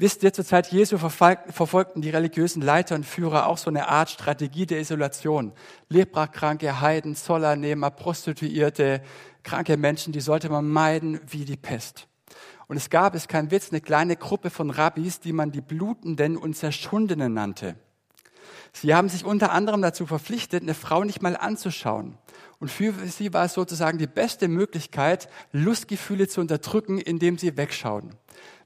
Wisst 0.00 0.22
ihr, 0.22 0.32
zur 0.32 0.46
Zeit 0.46 0.72
Jesu 0.72 0.96
verfolgten 0.96 2.00
die 2.00 2.08
religiösen 2.08 2.62
Leiter 2.62 2.94
und 2.94 3.04
Führer 3.04 3.46
auch 3.46 3.58
so 3.58 3.68
eine 3.68 3.88
Art 3.88 4.08
Strategie 4.08 4.64
der 4.64 4.80
Isolation. 4.80 5.52
Leprakranke, 5.90 6.80
Heiden, 6.80 7.14
Zollernehmer, 7.14 7.90
Prostituierte, 7.90 9.02
kranke 9.42 9.76
Menschen, 9.76 10.14
die 10.14 10.22
sollte 10.22 10.48
man 10.48 10.66
meiden 10.66 11.20
wie 11.28 11.44
die 11.44 11.58
Pest. 11.58 12.08
Und 12.66 12.78
es 12.78 12.88
gab, 12.88 13.14
es 13.14 13.28
kein 13.28 13.50
Witz, 13.50 13.72
eine 13.72 13.82
kleine 13.82 14.16
Gruppe 14.16 14.48
von 14.48 14.70
Rabbis, 14.70 15.20
die 15.20 15.34
man 15.34 15.52
die 15.52 15.60
Blutenden 15.60 16.38
und 16.38 16.56
Zerschundenen 16.56 17.34
nannte. 17.34 17.74
Sie 18.72 18.94
haben 18.94 19.10
sich 19.10 19.26
unter 19.26 19.52
anderem 19.52 19.82
dazu 19.82 20.06
verpflichtet, 20.06 20.62
eine 20.62 20.72
Frau 20.72 21.04
nicht 21.04 21.20
mal 21.20 21.36
anzuschauen. 21.36 22.16
Und 22.58 22.70
für 22.70 22.94
sie 23.06 23.34
war 23.34 23.44
es 23.44 23.52
sozusagen 23.52 23.98
die 23.98 24.06
beste 24.06 24.48
Möglichkeit, 24.48 25.28
Lustgefühle 25.52 26.26
zu 26.26 26.40
unterdrücken, 26.40 26.96
indem 26.96 27.36
sie 27.36 27.58
wegschauen. 27.58 28.14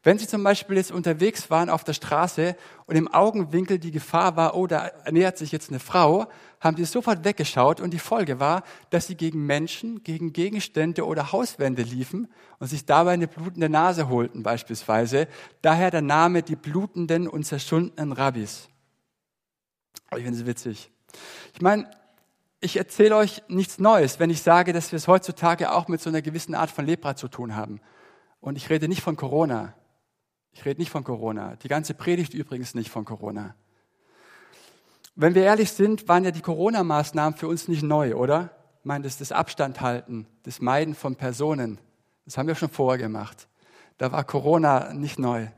Wenn 0.05 0.19
Sie 0.19 0.29
zum 0.29 0.45
Beispiel 0.45 0.77
jetzt 0.77 0.93
unterwegs 0.93 1.51
waren 1.51 1.71
auf 1.71 1.83
der 1.83 1.95
Straße 1.95 2.57
und 2.85 2.95
im 2.95 3.09
Augenwinkel 3.09 3.79
die 3.79 3.91
Gefahr 3.91 4.37
war, 4.37 4.55
oh, 4.55 4.67
da 4.67 4.91
nähert 5.11 5.39
sich 5.39 5.51
jetzt 5.51 5.71
eine 5.71 5.81
Frau, 5.81 6.27
haben 6.61 6.77
Sie 6.77 6.85
sofort 6.85 7.25
weggeschaut 7.25 7.81
und 7.81 7.91
die 7.91 7.99
Folge 7.99 8.39
war, 8.39 8.65
dass 8.91 9.07
Sie 9.07 9.15
gegen 9.15 9.47
Menschen, 9.47 10.05
gegen 10.05 10.35
Gegenstände 10.35 11.07
oder 11.07 11.33
Hauswände 11.33 11.83
liefen 11.83 12.29
und 12.59 12.67
sich 12.67 12.85
dabei 12.85 13.13
eine 13.13 13.29
blutende 13.29 13.71
Nase 13.71 14.11
holten 14.11 14.43
beispielsweise. 14.43 15.27
Daher 15.63 15.91
der 15.91 16.03
Name 16.03 16.43
die 16.43 16.57
blutenden 16.57 17.27
und 17.27 17.45
zerschundenen 17.45 18.13
Rabbis. 18.13 18.69
Ich 20.11 20.23
finde 20.23 20.39
es 20.39 20.45
witzig. 20.45 20.91
Ich 21.55 21.63
meine, 21.63 21.91
ich 22.61 22.77
erzähle 22.77 23.17
euch 23.17 23.43
nichts 23.49 23.79
Neues, 23.79 24.21
wenn 24.21 24.29
ich 24.29 24.43
sage, 24.43 24.75
dass 24.75 24.93
wir 24.93 24.99
es 24.99 25.09
heutzutage 25.09 25.73
auch 25.73 25.89
mit 25.89 26.03
so 26.03 26.11
einer 26.11 26.21
gewissen 26.21 26.55
Art 26.55 26.71
von 26.71 26.85
Lepra 26.85 27.17
zu 27.17 27.29
tun 27.29 27.57
haben. 27.57 27.81
Und 28.41 28.57
ich 28.57 28.69
rede 28.69 28.87
nicht 28.87 29.01
von 29.01 29.17
Corona. 29.17 29.73
Ich 30.55 30.65
rede 30.65 30.81
nicht 30.81 30.91
von 30.91 31.05
Corona. 31.05 31.57
Die 31.57 31.69
ganze 31.69 31.95
Predigt 31.95 32.33
übrigens 32.33 32.75
nicht 32.75 32.91
von 32.91 33.05
Corona. 33.05 33.55
Wenn 35.17 35.35
wir 35.35 35.43
ehrlich 35.43 35.73
sind, 35.73 36.09
waren 36.09 36.25
ja 36.25 36.31
die 36.31 36.41
Corona-Maßnahmen 36.41 37.37
für 37.37 37.49
uns 37.49 37.69
nicht 37.69 37.83
neu, 37.83 38.15
oder? 38.15 38.51
Ich 38.81 38.87
meine, 38.87 39.05
das, 39.05 39.19
das 39.19 39.33
Abstand 39.33 39.81
halten, 39.81 40.27
das 40.45 40.61
Meiden 40.61 40.95
von 40.95 41.17
Personen, 41.17 41.79
das 42.25 42.39
haben 42.39 42.47
wir 42.47 42.55
schon 42.55 42.71
vorher 42.71 42.99
gemacht. 42.99 43.49
Da 43.99 44.13
war 44.13 44.25
Corona 44.25 44.93
nicht 44.93 45.19
neu. 45.19 45.49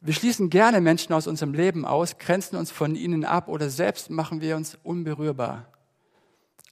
Wir 0.00 0.14
schließen 0.14 0.50
gerne 0.50 0.80
Menschen 0.80 1.12
aus 1.12 1.26
unserem 1.26 1.54
Leben 1.54 1.84
aus, 1.84 2.18
grenzen 2.18 2.56
uns 2.56 2.70
von 2.70 2.94
ihnen 2.94 3.24
ab 3.24 3.48
oder 3.48 3.68
selbst 3.68 4.10
machen 4.10 4.40
wir 4.40 4.56
uns 4.56 4.78
unberührbar. 4.82 5.66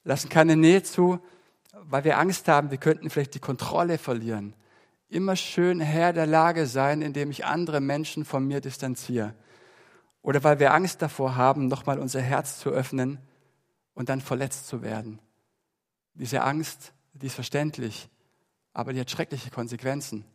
Lassen 0.03 0.29
keine 0.29 0.55
Nähe 0.55 0.83
zu, 0.83 1.19
weil 1.73 2.03
wir 2.03 2.17
Angst 2.17 2.47
haben, 2.47 2.71
wir 2.71 2.77
könnten 2.77 3.09
vielleicht 3.09 3.35
die 3.35 3.39
Kontrolle 3.39 3.97
verlieren 3.97 4.53
immer 5.09 5.35
schön 5.35 5.79
Herr 5.79 6.13
der 6.13 6.27
Lage 6.27 6.65
sein, 6.65 7.01
indem 7.01 7.31
ich 7.31 7.45
andere 7.45 7.79
Menschen 7.79 8.25
von 8.25 8.45
mir 8.45 8.61
distanziere. 8.61 9.33
Oder 10.21 10.43
weil 10.43 10.59
wir 10.59 10.73
Angst 10.73 11.01
davor 11.01 11.35
haben, 11.35 11.67
nochmal 11.67 11.99
unser 11.99 12.21
Herz 12.21 12.59
zu 12.59 12.69
öffnen 12.69 13.19
und 13.93 14.09
dann 14.09 14.21
verletzt 14.21 14.67
zu 14.67 14.81
werden. 14.81 15.19
Diese 16.13 16.41
Angst, 16.41 16.93
die 17.13 17.27
ist 17.27 17.35
verständlich, 17.35 18.09
aber 18.73 18.93
die 18.93 18.99
hat 18.99 19.09
schreckliche 19.09 19.49
Konsequenzen. 19.49 20.25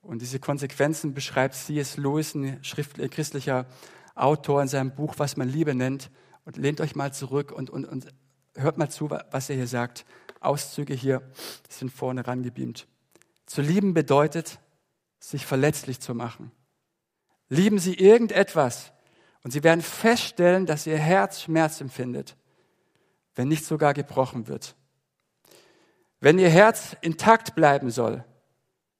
Und 0.00 0.22
diese 0.22 0.40
Konsequenzen 0.40 1.14
beschreibt 1.14 1.54
C.S. 1.54 1.96
Lewis, 1.96 2.34
ein 2.34 2.60
christlicher 2.62 3.66
Autor 4.14 4.62
in 4.62 4.68
seinem 4.68 4.94
Buch, 4.94 5.14
was 5.18 5.36
man 5.36 5.48
Liebe 5.48 5.74
nennt. 5.74 6.10
Und 6.44 6.56
lehnt 6.56 6.80
euch 6.80 6.96
mal 6.96 7.12
zurück 7.12 7.52
und, 7.52 7.68
und, 7.68 7.84
und 7.84 8.08
hört 8.54 8.78
mal 8.78 8.88
zu, 8.88 9.10
was 9.10 9.50
er 9.50 9.56
hier 9.56 9.66
sagt. 9.66 10.06
Auszüge 10.40 10.94
hier 10.94 11.22
sind 11.68 11.90
vorne 11.90 12.26
rangebeamt. 12.26 12.88
Zu 13.48 13.62
lieben 13.62 13.94
bedeutet, 13.94 14.60
sich 15.18 15.46
verletzlich 15.46 16.00
zu 16.00 16.14
machen. 16.14 16.52
Lieben 17.48 17.78
Sie 17.78 17.94
irgendetwas 17.94 18.92
und 19.42 19.52
Sie 19.52 19.64
werden 19.64 19.80
feststellen, 19.80 20.66
dass 20.66 20.86
Ihr 20.86 20.98
Herz 20.98 21.40
Schmerz 21.40 21.80
empfindet, 21.80 22.36
wenn 23.34 23.48
nicht 23.48 23.64
sogar 23.64 23.94
gebrochen 23.94 24.48
wird. 24.48 24.76
Wenn 26.20 26.38
Ihr 26.38 26.50
Herz 26.50 26.94
intakt 27.00 27.54
bleiben 27.54 27.90
soll, 27.90 28.22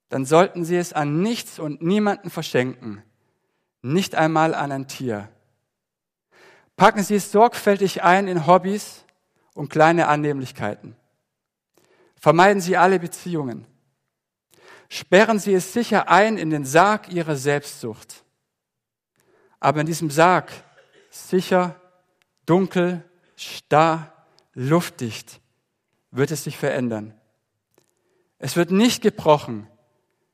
dann 0.08 0.24
sollten 0.24 0.64
Sie 0.64 0.76
es 0.76 0.94
an 0.94 1.20
nichts 1.20 1.58
und 1.58 1.82
niemanden 1.82 2.30
verschenken, 2.30 3.02
nicht 3.82 4.14
einmal 4.14 4.54
an 4.54 4.72
ein 4.72 4.88
Tier. 4.88 5.28
Packen 6.74 7.02
Sie 7.02 7.16
es 7.16 7.32
sorgfältig 7.32 8.02
ein 8.02 8.26
in 8.26 8.46
Hobbys 8.46 9.04
und 9.52 9.68
kleine 9.68 10.08
Annehmlichkeiten. 10.08 10.96
Vermeiden 12.16 12.62
Sie 12.62 12.78
alle 12.78 12.98
Beziehungen. 12.98 13.66
Sperren 14.88 15.38
Sie 15.38 15.54
es 15.54 15.72
sicher 15.72 16.08
ein 16.08 16.38
in 16.38 16.50
den 16.50 16.64
Sarg 16.64 17.10
Ihrer 17.10 17.36
Selbstsucht. 17.36 18.24
Aber 19.60 19.80
in 19.80 19.86
diesem 19.86 20.10
Sarg, 20.10 20.50
sicher, 21.10 21.76
dunkel, 22.46 23.04
starr, 23.36 24.12
luftdicht, 24.54 25.40
wird 26.10 26.30
es 26.30 26.44
sich 26.44 26.56
verändern. 26.56 27.14
Es 28.38 28.56
wird 28.56 28.70
nicht 28.70 29.02
gebrochen, 29.02 29.66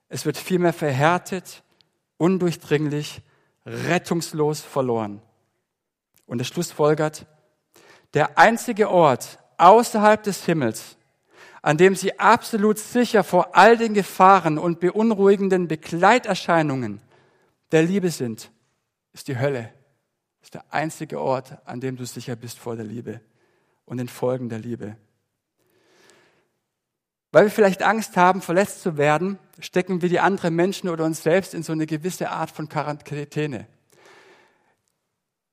es 0.08 0.26
wird 0.26 0.36
vielmehr 0.36 0.72
verhärtet, 0.72 1.62
undurchdringlich, 2.18 3.22
rettungslos 3.66 4.60
verloren. 4.60 5.22
Und 6.26 6.40
es 6.40 6.48
schlussfolgert, 6.48 7.26
der 8.12 8.38
einzige 8.38 8.90
Ort 8.90 9.38
außerhalb 9.58 10.22
des 10.22 10.44
Himmels, 10.44 10.96
an 11.64 11.78
dem 11.78 11.96
sie 11.96 12.18
absolut 12.18 12.78
sicher 12.78 13.24
vor 13.24 13.56
all 13.56 13.78
den 13.78 13.94
Gefahren 13.94 14.58
und 14.58 14.80
beunruhigenden 14.80 15.66
Begleiterscheinungen 15.66 17.00
der 17.72 17.84
Liebe 17.84 18.10
sind, 18.10 18.50
ist 19.14 19.28
die 19.28 19.38
Hölle. 19.38 19.72
Ist 20.42 20.52
der 20.52 20.66
einzige 20.68 21.18
Ort, 21.18 21.56
an 21.64 21.80
dem 21.80 21.96
du 21.96 22.04
sicher 22.04 22.36
bist 22.36 22.58
vor 22.58 22.76
der 22.76 22.84
Liebe 22.84 23.22
und 23.86 23.96
den 23.96 24.10
Folgen 24.10 24.50
der 24.50 24.58
Liebe. 24.58 24.98
Weil 27.32 27.44
wir 27.44 27.50
vielleicht 27.50 27.82
Angst 27.82 28.14
haben, 28.18 28.42
verletzt 28.42 28.82
zu 28.82 28.98
werden, 28.98 29.38
stecken 29.58 30.02
wir 30.02 30.10
die 30.10 30.20
anderen 30.20 30.54
Menschen 30.54 30.90
oder 30.90 31.06
uns 31.06 31.22
selbst 31.22 31.54
in 31.54 31.62
so 31.62 31.72
eine 31.72 31.86
gewisse 31.86 32.28
Art 32.28 32.50
von 32.50 32.68
Quarantäne. 32.68 33.66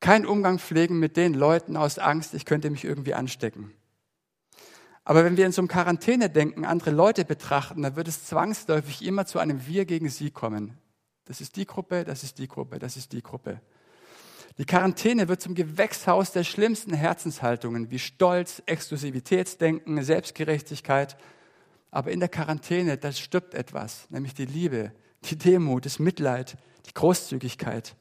Kein 0.01 0.25
Umgang 0.25 0.59
pflegen 0.59 0.99
mit 0.99 1.15
den 1.15 1.35
Leuten 1.35 1.77
aus 1.77 1.99
Angst, 1.99 2.33
ich 2.33 2.43
könnte 2.43 2.69
mich 2.69 2.83
irgendwie 2.83 3.13
anstecken. 3.13 3.73
Aber 5.03 5.25
wenn 5.25 5.37
wir 5.37 5.45
in 5.45 5.51
so 5.51 5.61
einem 5.61 5.67
Quarantäne-Denken 5.67 6.65
andere 6.65 6.91
Leute 6.91 7.25
betrachten, 7.25 7.81
dann 7.81 7.95
wird 7.95 8.07
es 8.07 8.25
zwangsläufig 8.25 9.03
immer 9.03 9.25
zu 9.25 9.39
einem 9.39 9.65
Wir 9.65 9.85
gegen 9.85 10.09
Sie 10.09 10.31
kommen. 10.31 10.77
Das 11.25 11.41
ist 11.41 11.55
die 11.55 11.65
Gruppe, 11.65 12.03
das 12.03 12.23
ist 12.23 12.37
die 12.37 12.47
Gruppe, 12.47 12.77
das 12.77 12.97
ist 12.97 13.13
die 13.13 13.21
Gruppe. 13.23 13.61
Die 14.57 14.65
Quarantäne 14.65 15.27
wird 15.27 15.41
zum 15.41 15.55
Gewächshaus 15.55 16.31
der 16.33 16.43
schlimmsten 16.43 16.93
Herzenshaltungen 16.93 17.89
wie 17.89 17.99
Stolz, 17.99 18.61
Exklusivitätsdenken, 18.65 20.03
Selbstgerechtigkeit. 20.03 21.17
Aber 21.89 22.11
in 22.11 22.19
der 22.19 22.29
Quarantäne, 22.29 22.97
da 22.97 23.11
stirbt 23.11 23.53
etwas, 23.53 24.09
nämlich 24.09 24.33
die 24.33 24.45
Liebe, 24.45 24.91
die 25.23 25.37
Demut, 25.37 25.85
das 25.85 25.99
Mitleid, 25.99 26.57
die 26.85 26.93
Großzügigkeit. 26.93 27.95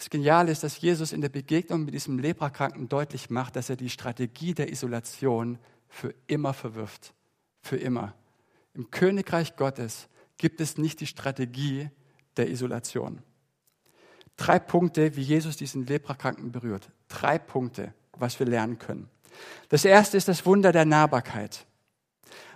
Das 0.00 0.08
Geniale 0.08 0.50
ist, 0.50 0.62
dass 0.62 0.80
Jesus 0.80 1.12
in 1.12 1.20
der 1.20 1.28
Begegnung 1.28 1.84
mit 1.84 1.92
diesem 1.92 2.18
Leprakranken 2.18 2.88
deutlich 2.88 3.28
macht, 3.28 3.54
dass 3.54 3.68
er 3.68 3.76
die 3.76 3.90
Strategie 3.90 4.54
der 4.54 4.72
Isolation 4.72 5.58
für 5.90 6.14
immer 6.26 6.54
verwirft. 6.54 7.12
Für 7.60 7.76
immer. 7.76 8.14
Im 8.72 8.90
Königreich 8.90 9.56
Gottes 9.56 10.08
gibt 10.38 10.62
es 10.62 10.78
nicht 10.78 11.00
die 11.00 11.06
Strategie 11.06 11.90
der 12.38 12.48
Isolation. 12.48 13.20
Drei 14.38 14.58
Punkte, 14.58 15.16
wie 15.16 15.20
Jesus 15.20 15.58
diesen 15.58 15.84
Leprakranken 15.84 16.50
berührt. 16.50 16.90
Drei 17.08 17.38
Punkte, 17.38 17.92
was 18.14 18.38
wir 18.38 18.46
lernen 18.46 18.78
können. 18.78 19.10
Das 19.68 19.84
erste 19.84 20.16
ist 20.16 20.28
das 20.28 20.46
Wunder 20.46 20.72
der 20.72 20.86
Nahbarkeit. 20.86 21.66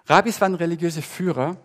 Rabbis 0.06 0.40
waren 0.40 0.54
religiöse 0.54 1.02
Führer 1.02 1.58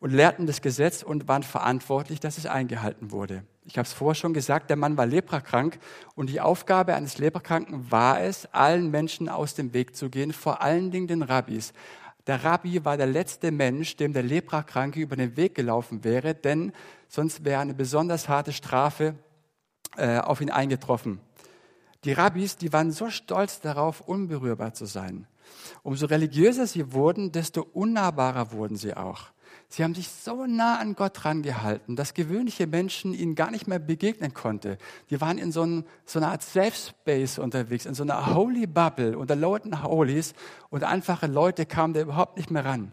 und 0.00 0.10
lehrten 0.10 0.46
das 0.46 0.60
Gesetz 0.60 1.02
und 1.02 1.28
waren 1.28 1.44
verantwortlich, 1.44 2.20
dass 2.20 2.36
es 2.36 2.44
eingehalten 2.44 3.10
wurde. 3.10 3.46
Ich 3.64 3.78
habe 3.78 3.86
es 3.86 3.92
vorher 3.92 4.16
schon 4.16 4.34
gesagt, 4.34 4.70
der 4.70 4.76
Mann 4.76 4.96
war 4.96 5.06
leprakrank 5.06 5.78
und 6.16 6.28
die 6.28 6.40
Aufgabe 6.40 6.94
eines 6.94 7.18
Leprakranken 7.18 7.90
war 7.92 8.20
es, 8.20 8.46
allen 8.52 8.90
Menschen 8.90 9.28
aus 9.28 9.54
dem 9.54 9.72
Weg 9.72 9.94
zu 9.94 10.10
gehen, 10.10 10.32
vor 10.32 10.62
allen 10.62 10.90
Dingen 10.90 11.06
den 11.06 11.22
Rabbis. 11.22 11.72
Der 12.26 12.42
Rabbi 12.42 12.84
war 12.84 12.96
der 12.96 13.06
letzte 13.06 13.50
Mensch, 13.52 13.96
dem 13.96 14.12
der 14.12 14.22
Leprakranke 14.22 15.00
über 15.00 15.16
den 15.16 15.36
Weg 15.36 15.54
gelaufen 15.54 16.02
wäre, 16.02 16.34
denn 16.34 16.72
sonst 17.08 17.44
wäre 17.44 17.60
eine 17.60 17.74
besonders 17.74 18.28
harte 18.28 18.52
Strafe 18.52 19.14
äh, 19.96 20.18
auf 20.18 20.40
ihn 20.40 20.50
eingetroffen. 20.50 21.20
Die 22.04 22.12
Rabbis, 22.12 22.56
die 22.56 22.72
waren 22.72 22.90
so 22.90 23.10
stolz 23.10 23.60
darauf, 23.60 24.00
unberührbar 24.00 24.74
zu 24.74 24.86
sein. 24.86 25.26
Umso 25.82 26.06
religiöser 26.06 26.66
sie 26.66 26.92
wurden, 26.92 27.30
desto 27.30 27.62
unnahbarer 27.62 28.52
wurden 28.52 28.76
sie 28.76 28.96
auch. 28.96 29.32
Sie 29.72 29.82
haben 29.82 29.94
sich 29.94 30.10
so 30.10 30.44
nah 30.44 30.78
an 30.78 30.96
Gott 30.96 31.24
rangehalten, 31.24 31.96
dass 31.96 32.12
gewöhnliche 32.12 32.66
Menschen 32.66 33.14
ihnen 33.14 33.34
gar 33.34 33.50
nicht 33.50 33.66
mehr 33.66 33.78
begegnen 33.78 34.34
konnten. 34.34 34.76
Die 35.08 35.18
waren 35.18 35.38
in 35.38 35.50
so, 35.50 35.62
ein, 35.62 35.86
so 36.04 36.18
einer 36.18 36.28
Art 36.28 36.42
Safe 36.42 36.72
Space 36.72 37.38
unterwegs, 37.38 37.86
in 37.86 37.94
so 37.94 38.02
einer 38.02 38.34
Holy 38.34 38.66
Bubble 38.66 39.16
unter 39.16 39.34
Leuten 39.34 39.82
Holies 39.82 40.34
und 40.68 40.84
einfache 40.84 41.26
Leute 41.26 41.64
kamen 41.64 41.94
da 41.94 42.02
überhaupt 42.02 42.36
nicht 42.36 42.50
mehr 42.50 42.66
ran. 42.66 42.92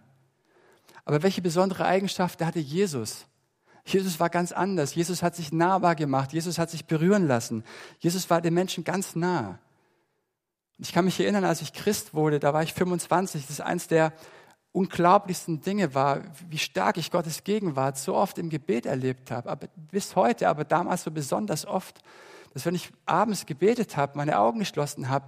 Aber 1.04 1.22
welche 1.22 1.42
besondere 1.42 1.84
Eigenschaft 1.84 2.42
hatte 2.42 2.60
Jesus? 2.60 3.26
Jesus 3.84 4.22
war 4.22 4.30
ganz 4.30 4.54
anders. 4.54 4.96
Jesus 4.96 5.22
hat 5.22 5.36
sich 5.36 5.52
nahbar 5.52 5.96
gemacht. 5.96 6.32
Jesus 6.32 6.58
hat 6.58 6.70
sich 6.70 6.86
berühren 6.86 7.28
lassen. 7.28 7.66
Jesus 8.00 8.30
war 8.30 8.40
den 8.40 8.54
Menschen 8.54 8.86
ganz 8.86 9.18
nah. 9.18 9.60
Ich 10.78 10.94
kann 10.94 11.04
mich 11.04 11.20
erinnern, 11.20 11.44
als 11.44 11.62
ich 11.62 11.74
Christ 11.74 12.14
wurde, 12.14 12.40
da 12.40 12.54
war 12.54 12.64
ich 12.64 12.74
25. 12.74 13.42
Das 13.42 13.50
ist 13.50 13.60
eins 13.60 13.90
der 13.90 14.14
unglaublichsten 14.80 15.60
Dinge 15.60 15.94
war, 15.94 16.22
wie 16.50 16.58
stark 16.58 16.96
ich 16.96 17.12
Gottes 17.12 17.44
Gegenwart 17.44 17.98
so 17.98 18.16
oft 18.16 18.38
im 18.38 18.50
Gebet 18.50 18.86
erlebt 18.86 19.30
habe, 19.30 19.50
aber 19.50 19.68
bis 19.92 20.16
heute, 20.16 20.48
aber 20.48 20.64
damals 20.64 21.04
so 21.04 21.12
besonders 21.12 21.66
oft, 21.66 22.00
dass 22.54 22.66
wenn 22.66 22.76
ich 22.76 22.90
abends 23.06 23.46
gebetet 23.46 23.98
habe, 23.98 24.18
meine 24.18 24.40
Augen 24.40 24.60
geschlossen 24.60 25.10
habe, 25.10 25.28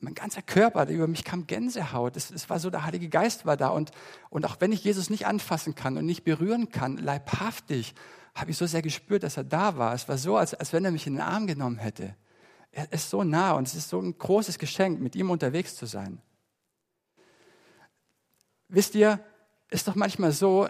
mein 0.00 0.14
ganzer 0.14 0.42
Körper, 0.42 0.88
über 0.88 1.06
mich 1.06 1.24
kam 1.24 1.46
Gänsehaut. 1.46 2.16
Es, 2.16 2.30
es 2.30 2.50
war 2.50 2.58
so, 2.58 2.70
der 2.70 2.84
Heilige 2.84 3.08
Geist 3.08 3.46
war 3.46 3.56
da. 3.56 3.68
Und, 3.68 3.92
und 4.30 4.44
auch 4.44 4.56
wenn 4.60 4.72
ich 4.72 4.84
Jesus 4.84 5.10
nicht 5.10 5.26
anfassen 5.26 5.74
kann 5.74 5.96
und 5.96 6.06
nicht 6.06 6.24
berühren 6.24 6.70
kann, 6.70 6.96
leibhaftig, 6.96 7.94
habe 8.34 8.50
ich 8.50 8.56
so 8.56 8.66
sehr 8.66 8.82
gespürt, 8.82 9.22
dass 9.22 9.36
er 9.36 9.44
da 9.44 9.76
war. 9.76 9.94
Es 9.94 10.08
war 10.08 10.18
so, 10.18 10.36
als, 10.36 10.54
als 10.54 10.72
wenn 10.72 10.84
er 10.84 10.92
mich 10.92 11.06
in 11.06 11.14
den 11.14 11.22
Arm 11.22 11.46
genommen 11.46 11.78
hätte. 11.78 12.14
Er 12.70 12.92
ist 12.92 13.10
so 13.10 13.24
nah 13.24 13.52
und 13.52 13.66
es 13.66 13.74
ist 13.74 13.88
so 13.88 14.00
ein 14.00 14.16
großes 14.16 14.58
Geschenk, 14.58 15.00
mit 15.00 15.16
ihm 15.16 15.30
unterwegs 15.30 15.74
zu 15.74 15.86
sein. 15.86 16.20
Wisst 18.68 18.94
ihr, 18.94 19.20
ist 19.70 19.88
doch 19.88 19.94
manchmal 19.94 20.32
so, 20.32 20.68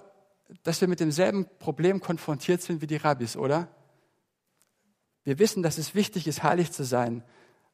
dass 0.62 0.80
wir 0.80 0.88
mit 0.88 1.00
demselben 1.00 1.46
Problem 1.58 2.00
konfrontiert 2.00 2.62
sind 2.62 2.80
wie 2.80 2.86
die 2.86 2.96
Rabbis, 2.96 3.36
oder? 3.36 3.68
Wir 5.24 5.38
wissen, 5.38 5.62
dass 5.62 5.78
es 5.78 5.94
wichtig 5.94 6.26
ist, 6.26 6.42
heilig 6.42 6.72
zu 6.72 6.84
sein. 6.84 7.22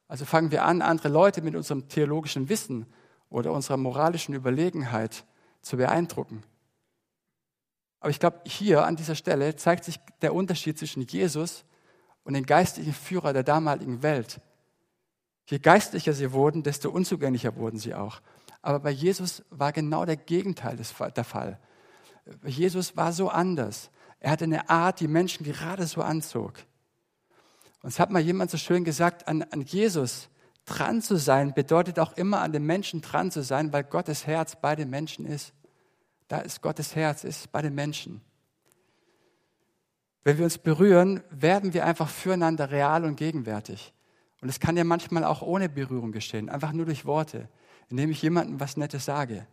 Also 0.07 0.25
fangen 0.25 0.51
wir 0.51 0.65
an, 0.65 0.81
andere 0.81 1.09
Leute 1.09 1.41
mit 1.41 1.55
unserem 1.55 1.87
theologischen 1.87 2.49
Wissen 2.49 2.85
oder 3.29 3.51
unserer 3.51 3.77
moralischen 3.77 4.35
Überlegenheit 4.35 5.25
zu 5.61 5.77
beeindrucken. 5.77 6.43
Aber 7.99 8.09
ich 8.09 8.19
glaube, 8.19 8.41
hier 8.45 8.85
an 8.85 8.95
dieser 8.95 9.15
Stelle 9.15 9.55
zeigt 9.55 9.83
sich 9.83 9.99
der 10.21 10.35
Unterschied 10.35 10.77
zwischen 10.77 11.03
Jesus 11.03 11.65
und 12.23 12.33
den 12.33 12.45
geistlichen 12.45 12.93
Führer 12.93 13.33
der 13.33 13.43
damaligen 13.43 14.03
Welt. 14.03 14.41
Je 15.47 15.59
geistlicher 15.59 16.13
sie 16.13 16.31
wurden, 16.31 16.61
desto 16.61 16.89
unzugänglicher 16.89 17.55
wurden 17.55 17.79
sie 17.79 17.95
auch. 17.95 18.21
Aber 18.65 18.79
bei 18.79 18.89
Jesus 18.89 19.43
war 19.51 19.71
genau 19.71 20.05
der 20.05 20.17
Gegenteil 20.17 20.75
der 20.75 21.23
Fall. 21.23 21.59
Jesus 22.43 22.97
war 22.97 23.13
so 23.13 23.29
anders. 23.29 23.91
Er 24.19 24.31
hatte 24.31 24.45
eine 24.45 24.71
Art, 24.71 25.01
die 25.01 25.07
Menschen 25.07 25.43
gerade 25.43 25.85
so 25.85 26.01
anzog. 26.01 26.53
Und 27.83 27.89
es 27.89 27.99
hat 27.99 28.09
mal 28.09 28.23
jemand 28.23 28.49
so 28.49 28.57
schön 28.57 28.83
gesagt, 28.83 29.27
an, 29.27 29.43
an 29.43 29.61
Jesus 29.61 30.29
dran 30.65 31.03
zu 31.03 31.17
sein, 31.17 31.53
bedeutet 31.53 31.99
auch 31.99 32.13
immer 32.13 32.41
an 32.41 32.53
den 32.53 32.65
Menschen 32.65 33.01
dran 33.01 33.29
zu 33.29 33.43
sein, 33.43 33.71
weil 33.71 33.83
Gottes 33.83 34.25
Herz 34.25 34.55
bei 34.59 34.75
den 34.75 34.89
Menschen 34.89 35.27
ist. 35.27 35.53
Da 36.27 36.39
ist 36.39 36.63
Gottes 36.63 36.95
Herz, 36.95 37.23
ist 37.23 37.51
bei 37.51 37.61
den 37.61 37.75
Menschen. 37.75 38.21
Wenn 40.23 40.39
wir 40.39 40.43
uns 40.43 40.57
berühren, 40.57 41.21
werden 41.29 41.75
wir 41.75 41.85
einfach 41.85 42.09
füreinander 42.09 42.71
real 42.71 43.05
und 43.05 43.15
gegenwärtig. 43.15 43.93
Und 44.41 44.49
es 44.49 44.59
kann 44.59 44.75
ja 44.75 44.83
manchmal 44.83 45.23
auch 45.23 45.43
ohne 45.43 45.69
Berührung 45.69 46.11
geschehen, 46.11 46.49
einfach 46.49 46.71
nur 46.71 46.87
durch 46.87 47.05
Worte 47.05 47.47
indem 47.89 48.11
ich 48.11 48.21
jemandem 48.21 48.59
was 48.59 48.77
Nettes 48.77 49.05
sage. 49.05 49.45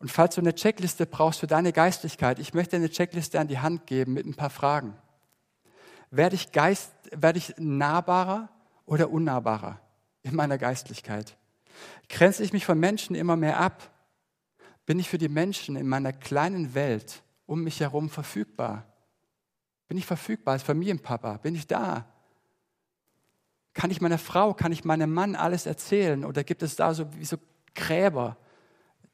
Und 0.00 0.10
falls 0.10 0.36
du 0.36 0.40
eine 0.40 0.54
Checkliste 0.54 1.06
brauchst 1.06 1.40
für 1.40 1.46
deine 1.46 1.72
Geistlichkeit, 1.72 2.38
ich 2.38 2.54
möchte 2.54 2.76
eine 2.76 2.90
Checkliste 2.90 3.40
an 3.40 3.48
die 3.48 3.58
Hand 3.58 3.86
geben 3.86 4.12
mit 4.12 4.26
ein 4.26 4.34
paar 4.34 4.50
Fragen. 4.50 4.96
Werde 6.10 6.36
ich, 6.36 6.52
Geist, 6.52 6.92
werde 7.10 7.38
ich 7.38 7.54
nahbarer 7.58 8.48
oder 8.86 9.10
unnahbarer 9.10 9.80
in 10.22 10.34
meiner 10.34 10.56
Geistlichkeit? 10.56 11.36
Grenze 12.08 12.44
ich 12.44 12.52
mich 12.52 12.64
von 12.64 12.78
Menschen 12.78 13.16
immer 13.16 13.36
mehr 13.36 13.58
ab? 13.58 13.90
Bin 14.86 14.98
ich 14.98 15.08
für 15.08 15.18
die 15.18 15.28
Menschen 15.28 15.76
in 15.76 15.86
meiner 15.86 16.12
kleinen 16.12 16.74
Welt 16.74 17.22
um 17.46 17.62
mich 17.64 17.80
herum 17.80 18.08
verfügbar? 18.08 18.86
Bin 19.88 19.98
ich 19.98 20.06
verfügbar 20.06 20.52
als 20.52 20.62
Familienpapa? 20.62 21.38
Bin 21.38 21.54
ich 21.54 21.66
da? 21.66 22.06
Kann 23.78 23.92
ich 23.92 24.00
meiner 24.00 24.18
Frau, 24.18 24.54
kann 24.54 24.72
ich 24.72 24.84
meinem 24.84 25.14
Mann 25.14 25.36
alles 25.36 25.64
erzählen? 25.64 26.24
Oder 26.24 26.42
gibt 26.42 26.64
es 26.64 26.74
da 26.74 26.92
so 26.94 27.14
wie 27.14 27.24
so 27.24 27.36
Gräber, 27.76 28.36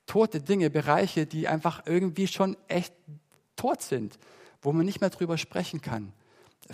tote 0.07 0.41
Dinge, 0.41 0.71
Bereiche, 0.71 1.27
die 1.27 1.49
einfach 1.49 1.83
irgendwie 1.85 2.27
schon 2.27 2.57
echt 2.67 2.95
tot 3.57 3.83
sind, 3.83 4.19
wo 4.63 4.73
man 4.73 4.87
nicht 4.87 5.03
mehr 5.03 5.11
drüber 5.11 5.37
sprechen 5.37 5.83
kann? 5.83 6.15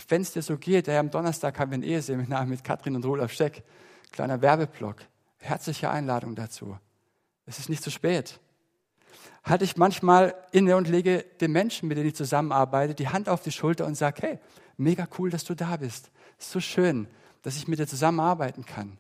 Wenn 0.07 0.23
es 0.23 0.31
dir 0.31 0.43
so 0.43 0.57
geht, 0.57 0.87
ja, 0.87 1.01
am 1.01 1.11
Donnerstag 1.11 1.59
haben 1.59 1.73
wir 1.73 1.79
ein 1.79 1.83
Eheseminar 1.83 2.47
mit 2.47 2.63
Katrin 2.63 2.95
und 2.95 3.05
Rudolf 3.05 3.33
Steck, 3.33 3.65
kleiner 4.13 4.41
Werbeblock. 4.41 4.99
Herzliche 5.39 5.91
Einladung 5.91 6.37
dazu. 6.37 6.79
Es 7.45 7.59
ist 7.59 7.69
nicht 7.69 7.83
zu 7.83 7.91
spät. 7.91 8.39
Halte 9.43 9.65
ich 9.65 9.77
manchmal 9.77 10.37
inne 10.53 10.77
und 10.77 10.87
lege 10.87 11.25
den 11.41 11.51
Menschen, 11.51 11.89
mit 11.89 11.99
denen 11.99 12.11
ich 12.11 12.15
zusammenarbeite, 12.15 12.95
die 12.95 13.09
Hand 13.09 13.29
auf 13.29 13.43
die 13.43 13.51
Schulter 13.51 13.85
und 13.85 13.97
sage, 13.97 14.23
hey, 14.23 14.39
mega 14.77 15.09
cool, 15.19 15.29
dass 15.29 15.43
du 15.43 15.57
da 15.57 15.77
bist. 15.77 16.13
Ist 16.39 16.53
so 16.53 16.61
schön 16.61 17.09
dass 17.43 17.57
ich 17.57 17.69
mit 17.69 17.79
dir 17.79 17.87
zusammenarbeiten 17.87 18.65
kann. 18.65 18.99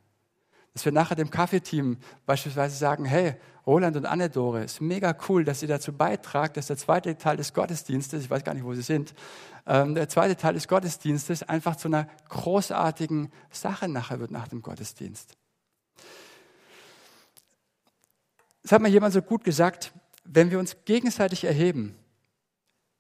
Dass 0.73 0.85
wir 0.85 0.93
nachher 0.93 1.17
dem 1.17 1.31
Kaffeeteam 1.31 1.99
beispielsweise 2.27 2.77
sagen, 2.77 3.05
hey, 3.05 3.35
Roland 3.67 3.97
und 3.97 4.07
Anne-Dore, 4.07 4.65
ist 4.65 4.81
mega 4.81 5.17
cool, 5.29 5.45
dass 5.45 5.63
ihr 5.63 5.69
dazu 5.69 5.93
beitragt, 5.93 6.57
dass 6.57 6.69
der 6.69 6.77
zweite 6.77 7.17
Teil 7.19 7.37
des 7.37 7.53
Gottesdienstes, 7.53 8.25
ich 8.25 8.31
weiß 8.31 8.45
gar 8.45 8.55
nicht, 8.55 8.65
wo 8.65 8.75
sie 8.75 8.83
sind, 8.83 9.15
ähm, 9.67 9.95
der 9.95 10.09
zweite 10.09 10.37
Teil 10.37 10.55
des 10.55 10.69
Gottesdienstes 10.69 11.43
einfach 11.43 11.77
zu 11.77 11.89
einer 11.89 12.09
großartigen 12.29 13.31
Sache 13.51 13.89
nachher 13.89 14.21
wird 14.21 14.31
nach 14.31 14.49
dem 14.49 14.63
Gottesdienst. 14.63 15.37
Es 18.63 18.73
hat 18.73 18.83
mal 18.83 18.89
jemand 18.89 19.13
so 19.13 19.23
gut 19.23 19.45
gesagt, 19.45 19.93
wenn 20.25 20.51
wir 20.51 20.59
uns 20.59 20.77
gegenseitig 20.85 21.45
erheben, 21.45 21.97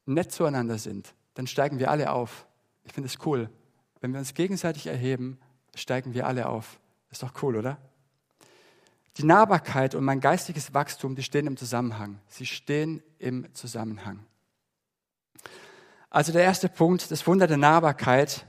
nett 0.07 0.33
zueinander 0.33 0.79
sind, 0.79 1.15
dann 1.35 1.47
steigen 1.47 1.79
wir 1.79 1.91
alle 1.91 2.13
auf. 2.13 2.47
Ich 2.85 2.93
finde 2.93 3.09
es 3.09 3.19
cool. 3.25 3.51
Wenn 4.01 4.13
wir 4.13 4.19
uns 4.19 4.35
gegenseitig 4.35 4.87
erheben, 4.87 5.39
steigen 5.75 6.15
wir 6.15 6.27
alle 6.27 6.49
auf. 6.49 6.81
Ist 7.11 7.23
doch 7.23 7.33
cool, 7.43 7.57
oder? 7.57 7.79
Die 9.17 9.25
Nahbarkeit 9.25 9.95
und 9.95 10.05
mein 10.05 10.21
geistiges 10.21 10.73
Wachstum, 10.73 11.17
die 11.17 11.23
stehen 11.23 11.47
im 11.47 11.57
Zusammenhang. 11.57 12.21
Sie 12.29 12.47
stehen 12.47 13.03
im 13.19 13.53
Zusammenhang. 13.55 14.25
Also 16.09 16.33
der 16.33 16.43
erste 16.43 16.69
Punkt, 16.69 17.11
das 17.11 17.27
Wunder 17.27 17.47
der 17.47 17.57
Nahbarkeit, 17.57 18.47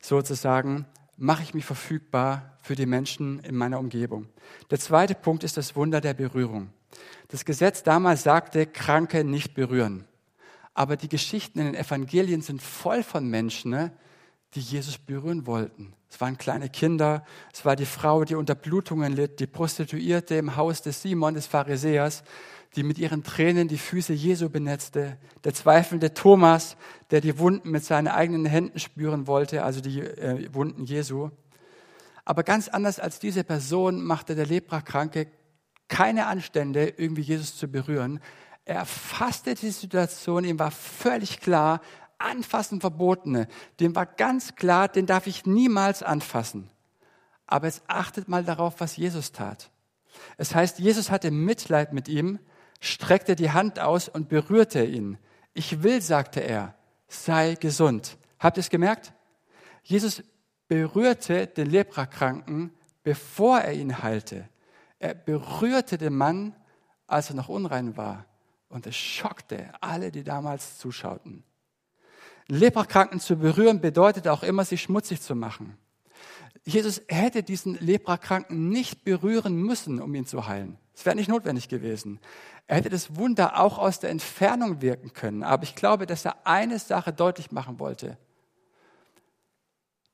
sozusagen, 0.00 0.86
mache 1.16 1.42
ich 1.42 1.54
mich 1.54 1.64
verfügbar 1.64 2.56
für 2.62 2.74
die 2.74 2.86
Menschen 2.86 3.40
in 3.40 3.56
meiner 3.56 3.78
Umgebung. 3.78 4.28
Der 4.70 4.78
zweite 4.78 5.14
Punkt 5.14 5.44
ist 5.44 5.56
das 5.56 5.74
Wunder 5.76 6.00
der 6.00 6.14
Berührung. 6.14 6.72
Das 7.28 7.44
Gesetz 7.44 7.82
damals 7.82 8.22
sagte, 8.22 8.66
Kranke 8.66 9.24
nicht 9.24 9.54
berühren. 9.54 10.06
Aber 10.74 10.96
die 10.96 11.08
Geschichten 11.08 11.58
in 11.58 11.66
den 11.66 11.74
Evangelien 11.74 12.42
sind 12.42 12.62
voll 12.62 13.02
von 13.02 13.28
Menschen, 13.28 13.72
ne, 13.72 13.92
die 14.54 14.60
Jesus 14.60 14.98
berühren 14.98 15.46
wollten. 15.46 15.94
Es 16.10 16.20
waren 16.20 16.36
kleine 16.36 16.68
Kinder, 16.68 17.24
es 17.52 17.64
war 17.64 17.74
die 17.74 17.86
Frau, 17.86 18.24
die 18.24 18.34
unter 18.34 18.54
Blutungen 18.54 19.14
litt, 19.14 19.40
die 19.40 19.46
Prostituierte 19.46 20.34
im 20.34 20.56
Haus 20.56 20.82
des 20.82 21.00
Simon, 21.00 21.34
des 21.34 21.46
Pharisäers, 21.46 22.22
die 22.76 22.82
mit 22.82 22.98
ihren 22.98 23.22
Tränen 23.22 23.68
die 23.68 23.78
Füße 23.78 24.12
Jesu 24.12 24.48
benetzte, 24.48 25.18
der 25.44 25.54
zweifelnde 25.54 26.14
Thomas, 26.14 26.76
der 27.10 27.20
die 27.20 27.38
Wunden 27.38 27.70
mit 27.70 27.84
seinen 27.84 28.08
eigenen 28.08 28.46
Händen 28.46 28.78
spüren 28.78 29.26
wollte, 29.26 29.64
also 29.64 29.80
die 29.80 30.00
äh, 30.00 30.52
Wunden 30.52 30.84
Jesu. 30.84 31.30
Aber 32.24 32.44
ganz 32.44 32.68
anders 32.68 32.98
als 32.98 33.18
diese 33.18 33.44
Person 33.44 34.02
machte 34.02 34.34
der 34.34 34.46
Leprakranke 34.46 35.28
keine 35.88 36.26
Anstände, 36.26 36.94
irgendwie 36.96 37.22
Jesus 37.22 37.56
zu 37.56 37.68
berühren. 37.68 38.20
Er 38.64 38.86
fasste 38.86 39.54
die 39.54 39.70
Situation, 39.70 40.44
ihm 40.44 40.58
war 40.58 40.70
völlig 40.70 41.40
klar, 41.40 41.80
Anfassen 42.22 42.80
verbotene, 42.80 43.48
dem 43.80 43.94
war 43.94 44.06
ganz 44.06 44.56
klar, 44.56 44.88
den 44.88 45.06
darf 45.06 45.26
ich 45.26 45.46
niemals 45.46 46.02
anfassen. 46.02 46.70
Aber 47.46 47.66
jetzt 47.66 47.82
achtet 47.86 48.28
mal 48.28 48.44
darauf, 48.44 48.80
was 48.80 48.96
Jesus 48.96 49.32
tat. 49.32 49.70
Es 50.36 50.54
heißt, 50.54 50.78
Jesus 50.78 51.10
hatte 51.10 51.30
Mitleid 51.30 51.92
mit 51.92 52.08
ihm, 52.08 52.38
streckte 52.80 53.36
die 53.36 53.50
Hand 53.50 53.78
aus 53.78 54.08
und 54.08 54.28
berührte 54.28 54.84
ihn. 54.84 55.18
Ich 55.54 55.82
will, 55.82 56.00
sagte 56.00 56.40
er, 56.40 56.74
sei 57.08 57.54
gesund. 57.54 58.16
Habt 58.38 58.56
ihr 58.56 58.62
es 58.62 58.70
gemerkt? 58.70 59.12
Jesus 59.82 60.22
berührte 60.68 61.46
den 61.46 61.70
Leprakranken, 61.70 62.72
bevor 63.02 63.58
er 63.58 63.74
ihn 63.74 64.02
heilte. 64.02 64.48
Er 64.98 65.14
berührte 65.14 65.98
den 65.98 66.16
Mann, 66.16 66.54
als 67.06 67.30
er 67.30 67.36
noch 67.36 67.48
unrein 67.48 67.96
war. 67.96 68.24
Und 68.68 68.86
es 68.86 68.96
schockte 68.96 69.70
alle, 69.80 70.10
die 70.10 70.24
damals 70.24 70.78
zuschauten. 70.78 71.44
Leprakranken 72.48 73.20
zu 73.20 73.36
berühren 73.36 73.80
bedeutet 73.80 74.28
auch 74.28 74.42
immer, 74.42 74.64
sich 74.64 74.82
schmutzig 74.82 75.20
zu 75.22 75.34
machen. 75.34 75.76
Jesus 76.64 77.02
hätte 77.08 77.42
diesen 77.42 77.74
Leprakranken 77.78 78.68
nicht 78.68 79.04
berühren 79.04 79.56
müssen, 79.56 80.00
um 80.00 80.14
ihn 80.14 80.26
zu 80.26 80.46
heilen. 80.46 80.78
Es 80.94 81.04
wäre 81.04 81.16
nicht 81.16 81.28
notwendig 81.28 81.68
gewesen. 81.68 82.20
Er 82.66 82.76
hätte 82.76 82.90
das 82.90 83.16
Wunder 83.16 83.58
auch 83.60 83.78
aus 83.78 83.98
der 83.98 84.10
Entfernung 84.10 84.80
wirken 84.80 85.12
können. 85.12 85.42
Aber 85.42 85.64
ich 85.64 85.74
glaube, 85.74 86.06
dass 86.06 86.24
er 86.24 86.46
eine 86.46 86.78
Sache 86.78 87.12
deutlich 87.12 87.50
machen 87.50 87.78
wollte. 87.80 88.18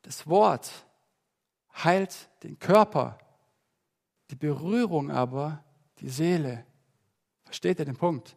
Das 0.03 0.27
Wort 0.27 0.71
heilt 1.85 2.29
den 2.43 2.59
Körper, 2.59 3.19
die 4.31 4.37
Berührung 4.37 5.11
aber 5.11 5.63
die 6.01 6.09
Seele. 6.09 6.65
Versteht 7.45 7.79
ihr 7.79 7.85
den 7.85 7.97
Punkt? 7.97 8.37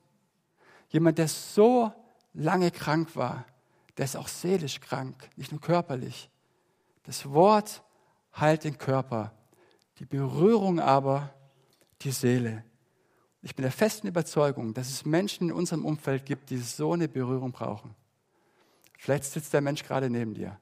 Jemand, 0.90 1.18
der 1.18 1.28
so 1.28 1.92
lange 2.34 2.72
krank 2.72 3.16
war, 3.16 3.46
der 4.02 4.06
ist 4.06 4.18
auch 4.18 4.30
seelisch 4.30 4.80
krank, 4.82 5.30
nicht 5.36 5.52
nur 5.52 5.62
körperlich. 5.62 6.32
Das 7.04 7.30
Wort 7.30 7.84
heilt 8.36 8.64
den 8.64 8.80
Körper, 8.80 9.32
die 10.00 10.06
Berührung 10.06 10.80
aber 10.80 11.32
die 12.02 12.10
Seele. 12.10 12.64
Ich 13.44 13.56
bin 13.56 13.62
der 13.62 13.72
festen 13.72 14.08
Überzeugung, 14.08 14.74
dass 14.74 14.90
es 14.90 15.06
Menschen 15.06 15.50
in 15.50 15.56
unserem 15.56 15.86
Umfeld 15.86 16.26
gibt, 16.26 16.50
die 16.50 16.58
so 16.58 16.94
eine 16.94 17.08
Berührung 17.08 17.52
brauchen. 17.52 17.94
Vielleicht 18.98 19.26
sitzt 19.26 19.54
der 19.54 19.62
Mensch 19.62 19.84
gerade 19.84 20.10
neben 20.10 20.34
dir. 20.34 20.60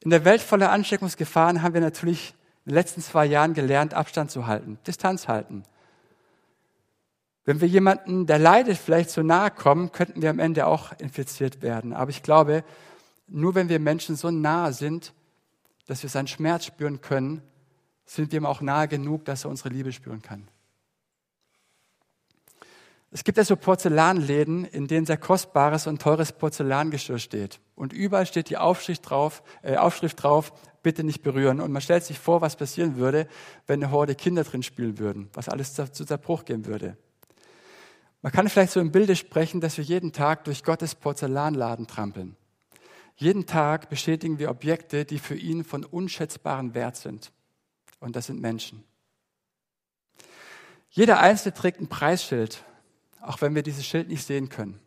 In 0.00 0.10
der 0.10 0.26
Welt 0.26 0.42
voller 0.42 0.70
Ansteckungsgefahren 0.70 1.62
haben 1.62 1.72
wir 1.72 1.80
natürlich 1.80 2.34
in 2.66 2.72
den 2.72 2.74
letzten 2.74 3.00
zwei 3.00 3.24
Jahren 3.24 3.54
gelernt, 3.54 3.94
Abstand 3.94 4.30
zu 4.30 4.46
halten, 4.46 4.78
Distanz 4.86 5.28
halten. 5.28 5.62
Wenn 7.50 7.60
wir 7.60 7.66
jemanden, 7.66 8.26
der 8.26 8.38
leidet, 8.38 8.78
vielleicht 8.78 9.10
zu 9.10 9.24
nahe 9.24 9.50
kommen, 9.50 9.90
könnten 9.90 10.22
wir 10.22 10.30
am 10.30 10.38
Ende 10.38 10.68
auch 10.68 10.92
infiziert 11.00 11.62
werden. 11.62 11.92
Aber 11.92 12.10
ich 12.10 12.22
glaube, 12.22 12.62
nur 13.26 13.56
wenn 13.56 13.68
wir 13.68 13.80
Menschen 13.80 14.14
so 14.14 14.30
nahe 14.30 14.72
sind, 14.72 15.12
dass 15.88 16.04
wir 16.04 16.10
seinen 16.10 16.28
Schmerz 16.28 16.66
spüren 16.66 17.00
können, 17.00 17.42
sind 18.06 18.30
wir 18.30 18.38
ihm 18.38 18.46
auch 18.46 18.60
nahe 18.60 18.86
genug, 18.86 19.24
dass 19.24 19.42
er 19.42 19.50
unsere 19.50 19.70
Liebe 19.70 19.90
spüren 19.90 20.22
kann. 20.22 20.46
Es 23.10 23.24
gibt 23.24 23.36
ja 23.36 23.42
so 23.42 23.56
Porzellanläden, 23.56 24.64
in 24.64 24.86
denen 24.86 25.04
sehr 25.04 25.16
kostbares 25.16 25.88
und 25.88 26.00
teures 26.00 26.30
Porzellangeschirr 26.30 27.18
steht. 27.18 27.58
Und 27.74 27.92
überall 27.92 28.26
steht 28.26 28.48
die 28.48 28.58
Aufschrift 28.58 29.10
drauf, 29.10 29.42
äh, 29.62 29.74
Aufschrift 29.74 30.22
drauf, 30.22 30.52
bitte 30.84 31.02
nicht 31.02 31.22
berühren. 31.22 31.60
Und 31.60 31.72
man 31.72 31.82
stellt 31.82 32.04
sich 32.04 32.20
vor, 32.20 32.42
was 32.42 32.54
passieren 32.54 32.94
würde, 32.94 33.26
wenn 33.66 33.82
eine 33.82 33.90
Horde 33.90 34.14
Kinder 34.14 34.44
drin 34.44 34.62
spielen 34.62 35.00
würden, 35.00 35.30
was 35.32 35.48
alles 35.48 35.74
zu 35.74 36.04
Zerbruch 36.04 36.44
gehen 36.44 36.66
würde. 36.66 36.96
Man 38.22 38.32
kann 38.32 38.48
vielleicht 38.48 38.72
so 38.72 38.80
im 38.80 38.92
Bilde 38.92 39.16
sprechen, 39.16 39.60
dass 39.60 39.76
wir 39.76 39.84
jeden 39.84 40.12
Tag 40.12 40.44
durch 40.44 40.62
Gottes 40.62 40.94
Porzellanladen 40.94 41.86
trampeln. 41.86 42.36
Jeden 43.16 43.46
Tag 43.46 43.88
bestätigen 43.90 44.38
wir 44.38 44.50
Objekte, 44.50 45.04
die 45.04 45.18
für 45.18 45.36
ihn 45.36 45.64
von 45.64 45.84
unschätzbarem 45.84 46.74
Wert 46.74 46.96
sind. 46.96 47.32
Und 47.98 48.16
das 48.16 48.26
sind 48.26 48.40
Menschen. 48.40 48.84
Jeder 50.90 51.20
Einzelne 51.20 51.54
trägt 51.54 51.80
ein 51.80 51.88
Preisschild 51.88 52.64
auch 53.20 53.40
wenn 53.40 53.54
wir 53.54 53.62
dieses 53.62 53.86
Schild 53.86 54.08
nicht 54.08 54.24
sehen 54.24 54.48
können. 54.48 54.80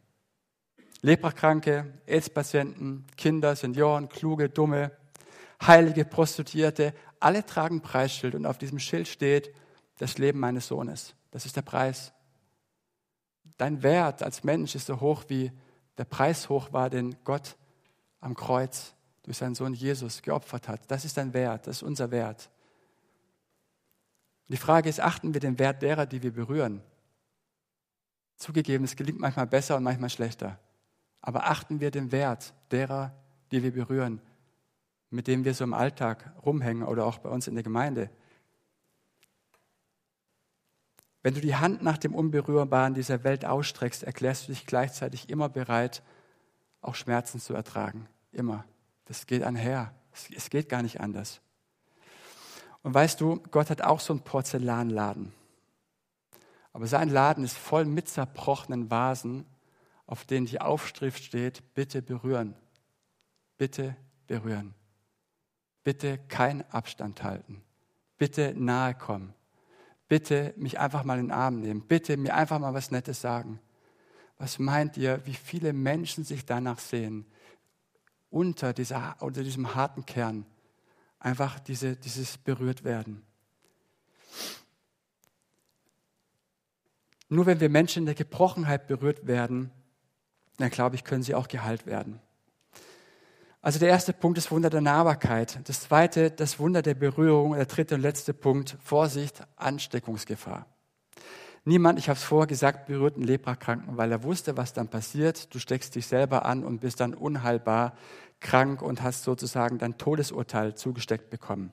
Leprakranke, 1.01 1.93
AIDS-Patienten, 2.07 3.05
Kinder, 3.17 3.55
Senioren, 3.55 4.09
kluge, 4.09 4.49
dumme, 4.49 4.91
heilige, 5.65 6.05
Prostituierte, 6.05 6.93
alle 7.19 7.45
tragen 7.45 7.81
Preisschild 7.81 8.35
und 8.35 8.45
auf 8.45 8.57
diesem 8.57 8.79
Schild 8.79 9.07
steht 9.07 9.53
das 9.97 10.17
Leben 10.17 10.39
meines 10.39 10.67
Sohnes. 10.67 11.15
Das 11.31 11.45
ist 11.45 11.55
der 11.55 11.61
Preis. 11.61 12.13
Dein 13.57 13.83
Wert 13.83 14.23
als 14.23 14.43
Mensch 14.43 14.75
ist 14.75 14.87
so 14.87 14.99
hoch, 14.99 15.23
wie 15.27 15.51
der 15.97 16.05
Preis 16.05 16.49
hoch 16.49 16.73
war, 16.73 16.89
den 16.89 17.15
Gott 17.23 17.55
am 18.19 18.35
Kreuz 18.35 18.93
durch 19.23 19.37
seinen 19.37 19.55
Sohn 19.55 19.73
Jesus 19.73 20.21
geopfert 20.21 20.67
hat. 20.67 20.89
Das 20.89 21.05
ist 21.05 21.17
dein 21.17 21.33
Wert, 21.33 21.67
das 21.67 21.77
ist 21.77 21.83
unser 21.83 22.11
Wert. 22.11 22.49
Die 24.49 24.57
Frage 24.57 24.89
ist, 24.89 24.99
achten 24.99 25.33
wir 25.33 25.41
den 25.41 25.57
Wert 25.59 25.81
derer, 25.81 26.05
die 26.05 26.21
wir 26.21 26.33
berühren? 26.33 26.81
Zugegeben, 28.35 28.83
es 28.83 28.95
gelingt 28.95 29.19
manchmal 29.19 29.47
besser 29.47 29.77
und 29.77 29.83
manchmal 29.83 30.09
schlechter. 30.09 30.59
Aber 31.21 31.47
achten 31.47 31.79
wir 31.79 31.91
den 31.91 32.11
Wert 32.11 32.53
derer, 32.71 33.15
die 33.51 33.63
wir 33.63 33.71
berühren, 33.71 34.19
mit 35.09 35.27
denen 35.27 35.45
wir 35.45 35.53
so 35.53 35.63
im 35.63 35.73
Alltag 35.73 36.33
rumhängen 36.45 36.83
oder 36.83 37.05
auch 37.05 37.19
bei 37.19 37.29
uns 37.29 37.47
in 37.47 37.55
der 37.55 37.63
Gemeinde. 37.63 38.09
Wenn 41.23 41.33
du 41.33 41.41
die 41.41 41.55
Hand 41.55 41.81
nach 41.81 41.97
dem 41.97 42.13
Unberührbaren 42.13 42.93
dieser 42.93 43.23
Welt 43.23 43.45
ausstreckst, 43.45 44.03
erklärst 44.03 44.47
du 44.47 44.51
dich 44.51 44.65
gleichzeitig 44.65 45.29
immer 45.29 45.47
bereit, 45.47 46.03
auch 46.81 46.95
Schmerzen 46.95 47.39
zu 47.39 47.53
ertragen. 47.53 48.07
Immer. 48.33 48.65
Das 49.05 49.25
geht 49.25 49.41
einher. 49.41 49.93
Es 50.35 50.49
geht 50.49 50.69
gar 50.69 50.83
nicht 50.83 50.99
anders. 50.99 51.41
Und 52.83 52.93
weißt 52.93 53.21
du, 53.21 53.41
Gott 53.51 53.69
hat 53.69 53.81
auch 53.81 54.01
so 54.01 54.13
einen 54.13 54.21
Porzellanladen. 54.21 55.33
Aber 56.73 56.87
sein 56.87 57.09
Laden 57.09 57.45
ist 57.45 57.57
voll 57.57 57.85
mit 57.85 58.09
zerbrochenen 58.09 58.91
Vasen, 58.91 59.45
auf 60.05 60.25
denen 60.25 60.45
die 60.45 60.59
Aufschrift 60.59 61.23
steht, 61.23 61.73
bitte 61.73 62.01
berühren. 62.01 62.55
Bitte 63.57 63.95
berühren. 64.27 64.73
Bitte 65.83 66.17
keinen 66.17 66.63
Abstand 66.63 67.23
halten. 67.23 67.63
Bitte 68.17 68.53
nahe 68.57 68.93
kommen. 68.93 69.33
Bitte 70.13 70.53
mich 70.57 70.79
einfach 70.79 71.03
mal 71.05 71.17
in 71.17 71.25
den 71.25 71.31
Arm 71.31 71.59
nehmen. 71.59 71.81
Bitte 71.81 72.17
mir 72.17 72.35
einfach 72.35 72.59
mal 72.59 72.75
was 72.75 72.91
Nettes 72.91 73.19
sagen. 73.19 73.59
Was 74.37 74.59
meint 74.59 74.95
ihr, 74.95 75.25
wie 75.25 75.33
viele 75.33 75.73
Menschen 75.73 76.23
sich 76.23 76.45
danach 76.45 76.77
sehen, 76.77 77.25
unter, 78.29 78.73
dieser, 78.73 79.15
unter 79.21 79.41
diesem 79.41 79.73
harten 79.73 80.05
Kern 80.05 80.45
einfach 81.17 81.59
diese, 81.59 81.95
dieses 81.95 82.37
berührt 82.37 82.83
werden? 82.83 83.23
Nur 87.27 87.47
wenn 87.47 87.59
wir 87.59 87.69
Menschen 87.69 88.03
in 88.03 88.05
der 88.05 88.13
Gebrochenheit 88.13 88.85
berührt 88.85 89.25
werden, 89.25 89.71
dann 90.57 90.69
glaube 90.69 90.95
ich, 90.95 91.03
können 91.03 91.23
sie 91.23 91.33
auch 91.33 91.47
geheilt 91.47 91.87
werden. 91.87 92.19
Also 93.63 93.79
der 93.79 93.87
erste 93.87 94.11
Punkt 94.11 94.37
ist 94.37 94.51
Wunder 94.51 94.69
der 94.69 94.81
Nahbarkeit. 94.81 95.57
Das 95.63 95.79
zweite, 95.79 96.29
das 96.29 96.59
Wunder 96.59 96.81
der 96.81 96.95
Berührung. 96.95 97.53
Der 97.53 97.65
dritte 97.65 97.95
und 97.95 98.01
letzte 98.01 98.33
Punkt, 98.33 98.77
Vorsicht, 98.83 99.41
Ansteckungsgefahr. 99.55 100.65
Niemand, 101.63 101.97
ich 101.97 102.09
habe 102.09 102.17
es 102.17 102.25
vorher 102.25 102.47
gesagt, 102.47 102.87
berührt 102.87 103.15
einen 103.15 103.23
Leprakranken, 103.23 103.95
weil 103.95 104.11
er 104.11 104.23
wusste, 104.23 104.57
was 104.57 104.73
dann 104.73 104.89
passiert. 104.89 105.55
Du 105.55 105.59
steckst 105.59 105.95
dich 105.95 106.07
selber 106.07 106.43
an 106.43 106.65
und 106.65 106.81
bist 106.81 106.99
dann 106.99 107.13
unheilbar 107.13 107.95
krank 108.41 108.81
und 108.81 109.01
hast 109.01 109.23
sozusagen 109.23 109.77
dein 109.77 109.97
Todesurteil 109.97 110.75
zugesteckt 110.75 111.29
bekommen. 111.29 111.71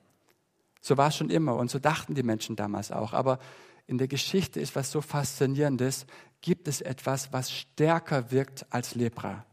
So 0.79 0.95
war 0.95 1.09
es 1.09 1.17
schon 1.17 1.29
immer 1.29 1.57
und 1.57 1.69
so 1.69 1.77
dachten 1.77 2.15
die 2.15 2.23
Menschen 2.23 2.55
damals 2.55 2.93
auch. 2.93 3.11
Aber 3.11 3.37
in 3.85 3.97
der 3.97 4.07
Geschichte 4.07 4.61
ist 4.61 4.77
was 4.77 4.91
so 4.91 5.01
Faszinierendes, 5.01 6.05
gibt 6.39 6.69
es 6.69 6.79
etwas, 6.79 7.33
was 7.33 7.51
stärker 7.51 8.31
wirkt 8.31 8.65
als 8.69 8.95
Lepra. 8.95 9.45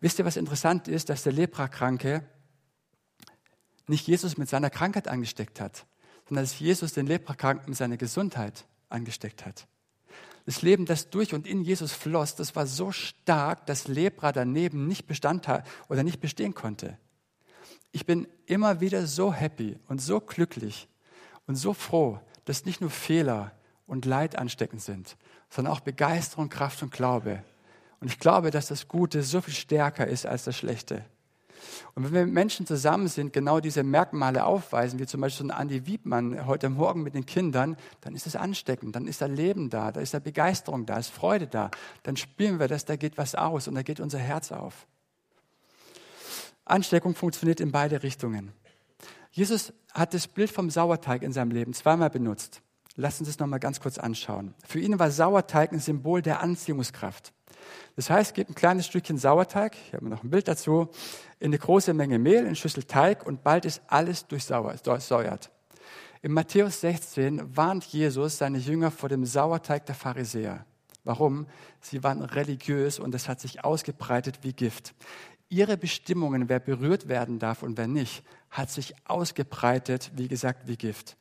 Wisst 0.00 0.18
ihr, 0.18 0.24
was 0.24 0.36
interessant 0.36 0.88
ist, 0.88 1.08
dass 1.08 1.24
der 1.24 1.32
Leprakranke 1.32 2.24
nicht 3.86 4.06
Jesus 4.06 4.36
mit 4.36 4.48
seiner 4.48 4.70
Krankheit 4.70 5.08
angesteckt 5.08 5.60
hat, 5.60 5.86
sondern 6.28 6.44
dass 6.44 6.58
Jesus 6.58 6.92
den 6.92 7.06
Leprakranken 7.06 7.70
mit 7.70 7.78
seiner 7.78 7.96
Gesundheit 7.96 8.66
angesteckt 8.88 9.44
hat. 9.46 9.66
Das 10.44 10.62
Leben, 10.62 10.86
das 10.86 11.10
durch 11.10 11.34
und 11.34 11.46
in 11.46 11.62
Jesus 11.62 11.92
floss, 11.92 12.34
das 12.34 12.56
war 12.56 12.66
so 12.66 12.92
stark, 12.92 13.66
dass 13.66 13.88
Lepra 13.88 14.32
daneben 14.32 14.86
nicht 14.86 15.06
Bestand 15.06 15.46
oder 15.88 16.02
nicht 16.02 16.20
bestehen 16.20 16.54
konnte. 16.54 16.96
Ich 17.92 18.06
bin 18.06 18.26
immer 18.46 18.80
wieder 18.80 19.06
so 19.06 19.32
happy 19.32 19.78
und 19.88 20.00
so 20.00 20.20
glücklich 20.20 20.88
und 21.46 21.56
so 21.56 21.74
froh, 21.74 22.20
dass 22.44 22.64
nicht 22.64 22.80
nur 22.80 22.90
Fehler 22.90 23.52
und 23.86 24.04
Leid 24.04 24.36
ansteckend 24.36 24.82
sind, 24.82 25.16
sondern 25.50 25.72
auch 25.74 25.80
Begeisterung, 25.80 26.48
Kraft 26.48 26.82
und 26.82 26.92
Glaube. 26.92 27.42
Und 28.00 28.08
ich 28.08 28.18
glaube, 28.18 28.50
dass 28.50 28.68
das 28.68 28.88
Gute 28.88 29.22
so 29.22 29.40
viel 29.40 29.54
stärker 29.54 30.06
ist 30.06 30.26
als 30.26 30.44
das 30.44 30.56
Schlechte. 30.56 31.04
Und 31.94 32.04
wenn 32.04 32.12
wir 32.12 32.24
mit 32.24 32.34
Menschen 32.34 32.66
zusammen 32.66 33.08
sind, 33.08 33.32
genau 33.32 33.60
diese 33.60 33.82
Merkmale 33.82 34.44
aufweisen, 34.44 34.98
wie 34.98 35.06
zum 35.06 35.20
Beispiel 35.20 35.46
so 35.46 35.52
ein 35.52 35.56
Andi 35.56 35.86
Wiebmann 35.86 36.46
heute 36.46 36.68
Morgen 36.68 37.02
mit 37.02 37.14
den 37.14 37.26
Kindern, 37.26 37.76
dann 38.00 38.14
ist 38.14 38.26
es 38.26 38.36
ansteckend, 38.36 38.94
dann 38.94 39.06
ist 39.06 39.20
da 39.20 39.26
Leben 39.26 39.68
da, 39.68 39.90
da 39.90 40.00
ist 40.00 40.14
da 40.14 40.18
Begeisterung 40.18 40.86
da, 40.86 40.98
ist 40.98 41.10
Freude 41.10 41.46
da. 41.46 41.70
Dann 42.04 42.16
spüren 42.16 42.60
wir, 42.60 42.68
dass 42.68 42.84
da 42.84 42.96
geht 42.96 43.18
was 43.18 43.34
aus 43.34 43.68
und 43.68 43.74
da 43.74 43.82
geht 43.82 44.00
unser 44.00 44.18
Herz 44.18 44.52
auf. 44.52 44.86
Ansteckung 46.64 47.14
funktioniert 47.14 47.60
in 47.60 47.72
beide 47.72 48.02
Richtungen. 48.02 48.52
Jesus 49.30 49.72
hat 49.92 50.14
das 50.14 50.28
Bild 50.28 50.50
vom 50.50 50.70
Sauerteig 50.70 51.22
in 51.22 51.32
seinem 51.32 51.50
Leben 51.50 51.72
zweimal 51.72 52.10
benutzt. 52.10 52.62
Lass 52.94 53.20
uns 53.20 53.28
das 53.28 53.38
nochmal 53.38 53.60
ganz 53.60 53.80
kurz 53.80 53.98
anschauen. 53.98 54.54
Für 54.66 54.80
ihn 54.80 54.98
war 54.98 55.10
Sauerteig 55.10 55.72
ein 55.72 55.78
Symbol 55.78 56.20
der 56.20 56.40
Anziehungskraft. 56.40 57.32
Das 57.96 58.10
heißt, 58.10 58.34
gebt 58.34 58.50
ein 58.50 58.54
kleines 58.54 58.86
Stückchen 58.86 59.18
Sauerteig, 59.18 59.76
ich 59.86 59.94
habe 59.94 60.08
noch 60.08 60.22
ein 60.22 60.30
Bild 60.30 60.48
dazu, 60.48 60.88
in 61.40 61.46
eine 61.46 61.58
große 61.58 61.94
Menge 61.94 62.18
Mehl, 62.18 62.40
in 62.40 62.46
eine 62.46 62.56
Schüssel 62.56 62.84
Teig 62.84 63.26
und 63.26 63.42
bald 63.42 63.64
ist 63.64 63.82
alles 63.86 64.26
durchsäuert. 64.26 65.50
In 66.20 66.32
Matthäus 66.32 66.80
16 66.80 67.56
warnt 67.56 67.84
Jesus 67.84 68.38
seine 68.38 68.58
Jünger 68.58 68.90
vor 68.90 69.08
dem 69.08 69.24
Sauerteig 69.24 69.86
der 69.86 69.94
Pharisäer. 69.94 70.64
Warum? 71.04 71.46
Sie 71.80 72.02
waren 72.02 72.22
religiös 72.22 72.98
und 72.98 73.14
es 73.14 73.28
hat 73.28 73.40
sich 73.40 73.64
ausgebreitet 73.64 74.40
wie 74.42 74.52
Gift. 74.52 74.94
Ihre 75.48 75.76
Bestimmungen, 75.76 76.48
wer 76.48 76.60
berührt 76.60 77.08
werden 77.08 77.38
darf 77.38 77.62
und 77.62 77.78
wer 77.78 77.86
nicht, 77.86 78.24
hat 78.50 78.70
sich 78.70 78.94
ausgebreitet, 79.06 80.10
wie 80.16 80.28
gesagt, 80.28 80.66
wie 80.66 80.76
Gift. 80.76 81.16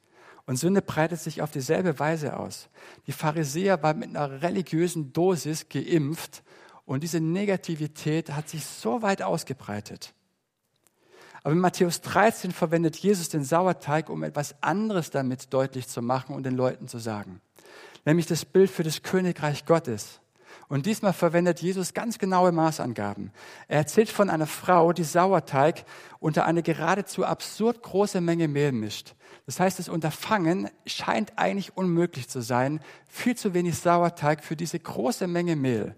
Und 0.48 0.56
Sünde 0.56 0.82
breitet 0.82 1.20
sich 1.20 1.42
auf 1.42 1.52
dieselbe 1.52 2.00
Weise 2.00 2.40
aus. 2.40 2.70
Die 3.06 3.12
Pharisäer 3.12 3.84
waren 3.84 4.00
mit 4.00 4.10
einer 4.10 4.42
religiösen 4.42 5.12
Dosis 5.14 5.68
geimpft 5.70 6.42
und 6.86 7.04
diese 7.04 7.20
Negativität 7.20 8.32
hat 8.32 8.48
sich 8.48 8.66
so 8.66 9.02
weit 9.02 9.22
ausgebreitet. 9.22 10.14
Aber 11.44 11.54
in 11.54 11.60
Matthäus 11.60 12.00
13 12.02 12.52
verwendet 12.52 12.96
Jesus 12.96 13.28
den 13.28 13.44
Sauerteig, 13.44 14.10
um 14.10 14.24
etwas 14.24 14.56
anderes 14.64 15.12
damit 15.12 15.54
deutlich 15.54 15.90
zu 15.90 16.02
machen 16.02 16.34
und 16.34 16.44
den 16.44 16.56
Leuten 16.56 16.88
zu 16.88 16.98
sagen. 16.98 17.42
Nämlich 18.06 18.26
das 18.26 18.46
Bild 18.46 18.72
für 18.72 18.84
das 18.84 19.04
Königreich 19.04 19.66
Gottes. 19.66 20.22
Und 20.70 20.86
diesmal 20.86 21.14
verwendet 21.14 21.62
Jesus 21.62 21.94
ganz 21.94 22.18
genaue 22.18 22.52
Maßangaben. 22.52 23.32
Er 23.70 23.78
erzählt 23.78 24.10
von 24.10 24.30
einer 24.30 24.48
Frau, 24.48 24.92
die 24.92 25.06
Sauerteig 25.06 25.86
unter 26.20 26.46
eine 26.46 26.62
geradezu 26.62 27.26
absurd 27.26 27.82
große 27.84 28.20
Menge 28.20 28.50
Mehl 28.50 28.74
mischt. 28.74 29.16
Das 29.46 29.62
heißt, 29.62 29.80
das 29.80 29.88
Unterfangen 29.88 30.70
scheint 30.86 31.34
eigentlich 31.38 31.78
unmöglich 31.78 32.28
zu 32.28 32.42
sein. 32.42 32.82
Viel 33.08 33.36
zu 33.36 33.54
wenig 33.54 33.78
Sauerteig 33.78 34.44
für 34.44 34.58
diese 34.58 34.78
große 34.78 35.28
Menge 35.28 35.56
Mehl. 35.56 35.96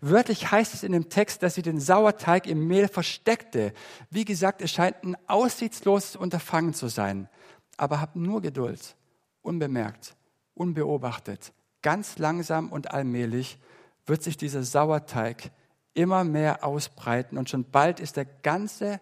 Wörtlich 0.00 0.50
heißt 0.50 0.72
es 0.72 0.82
in 0.82 0.92
dem 0.92 1.10
Text, 1.10 1.42
dass 1.42 1.54
sie 1.54 1.62
den 1.62 1.78
Sauerteig 1.78 2.46
im 2.46 2.66
Mehl 2.66 2.88
versteckte. 2.88 3.74
Wie 4.08 4.24
gesagt, 4.24 4.62
es 4.62 4.70
scheint 4.70 5.04
ein 5.04 5.16
aussichtsloses 5.26 6.16
Unterfangen 6.16 6.72
zu 6.72 6.88
sein. 6.88 7.28
Aber 7.76 8.00
habt 8.00 8.16
nur 8.16 8.40
Geduld, 8.40 8.96
unbemerkt, 9.42 10.16
unbeobachtet, 10.54 11.52
ganz 11.82 12.16
langsam 12.16 12.72
und 12.72 12.90
allmählich 12.90 13.58
wird 14.06 14.22
sich 14.22 14.36
dieser 14.36 14.62
Sauerteig 14.62 15.50
immer 15.94 16.24
mehr 16.24 16.64
ausbreiten 16.64 17.38
und 17.38 17.50
schon 17.50 17.64
bald 17.70 18.00
ist 18.00 18.16
der 18.16 18.24
ganze 18.24 19.00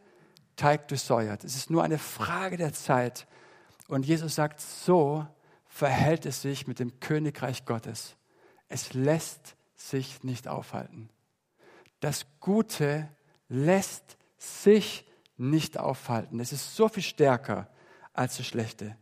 Teig 0.57 0.89
durchsäuert. 0.89 1.45
Es 1.45 1.57
ist 1.57 1.71
nur 1.71 1.83
eine 1.83 1.99
Frage 1.99 2.57
der 2.57 2.73
Zeit. 2.73 3.27
Und 3.89 4.07
Jesus 4.07 4.35
sagt, 4.37 4.61
so 4.61 5.27
verhält 5.67 6.27
es 6.27 6.43
sich 6.43 6.67
mit 6.67 6.79
dem 6.79 7.01
Königreich 7.01 7.65
Gottes. 7.65 8.17
Es 8.69 8.95
lässt 8.95 9.57
sich 9.75 10.23
nicht 10.23 10.49
aufhalten. 10.49 11.11
Das 12.01 12.27
Gute 12.41 13.09
lässt 13.49 14.17
sich 14.39 15.05
nicht 15.37 15.79
aufhalten. 15.79 16.39
Es 16.41 16.53
ist 16.53 16.77
so 16.77 16.89
viel 16.89 17.03
stärker 17.03 17.69
als 18.13 18.37
das 18.37 18.47
Schlechte. 18.47 18.97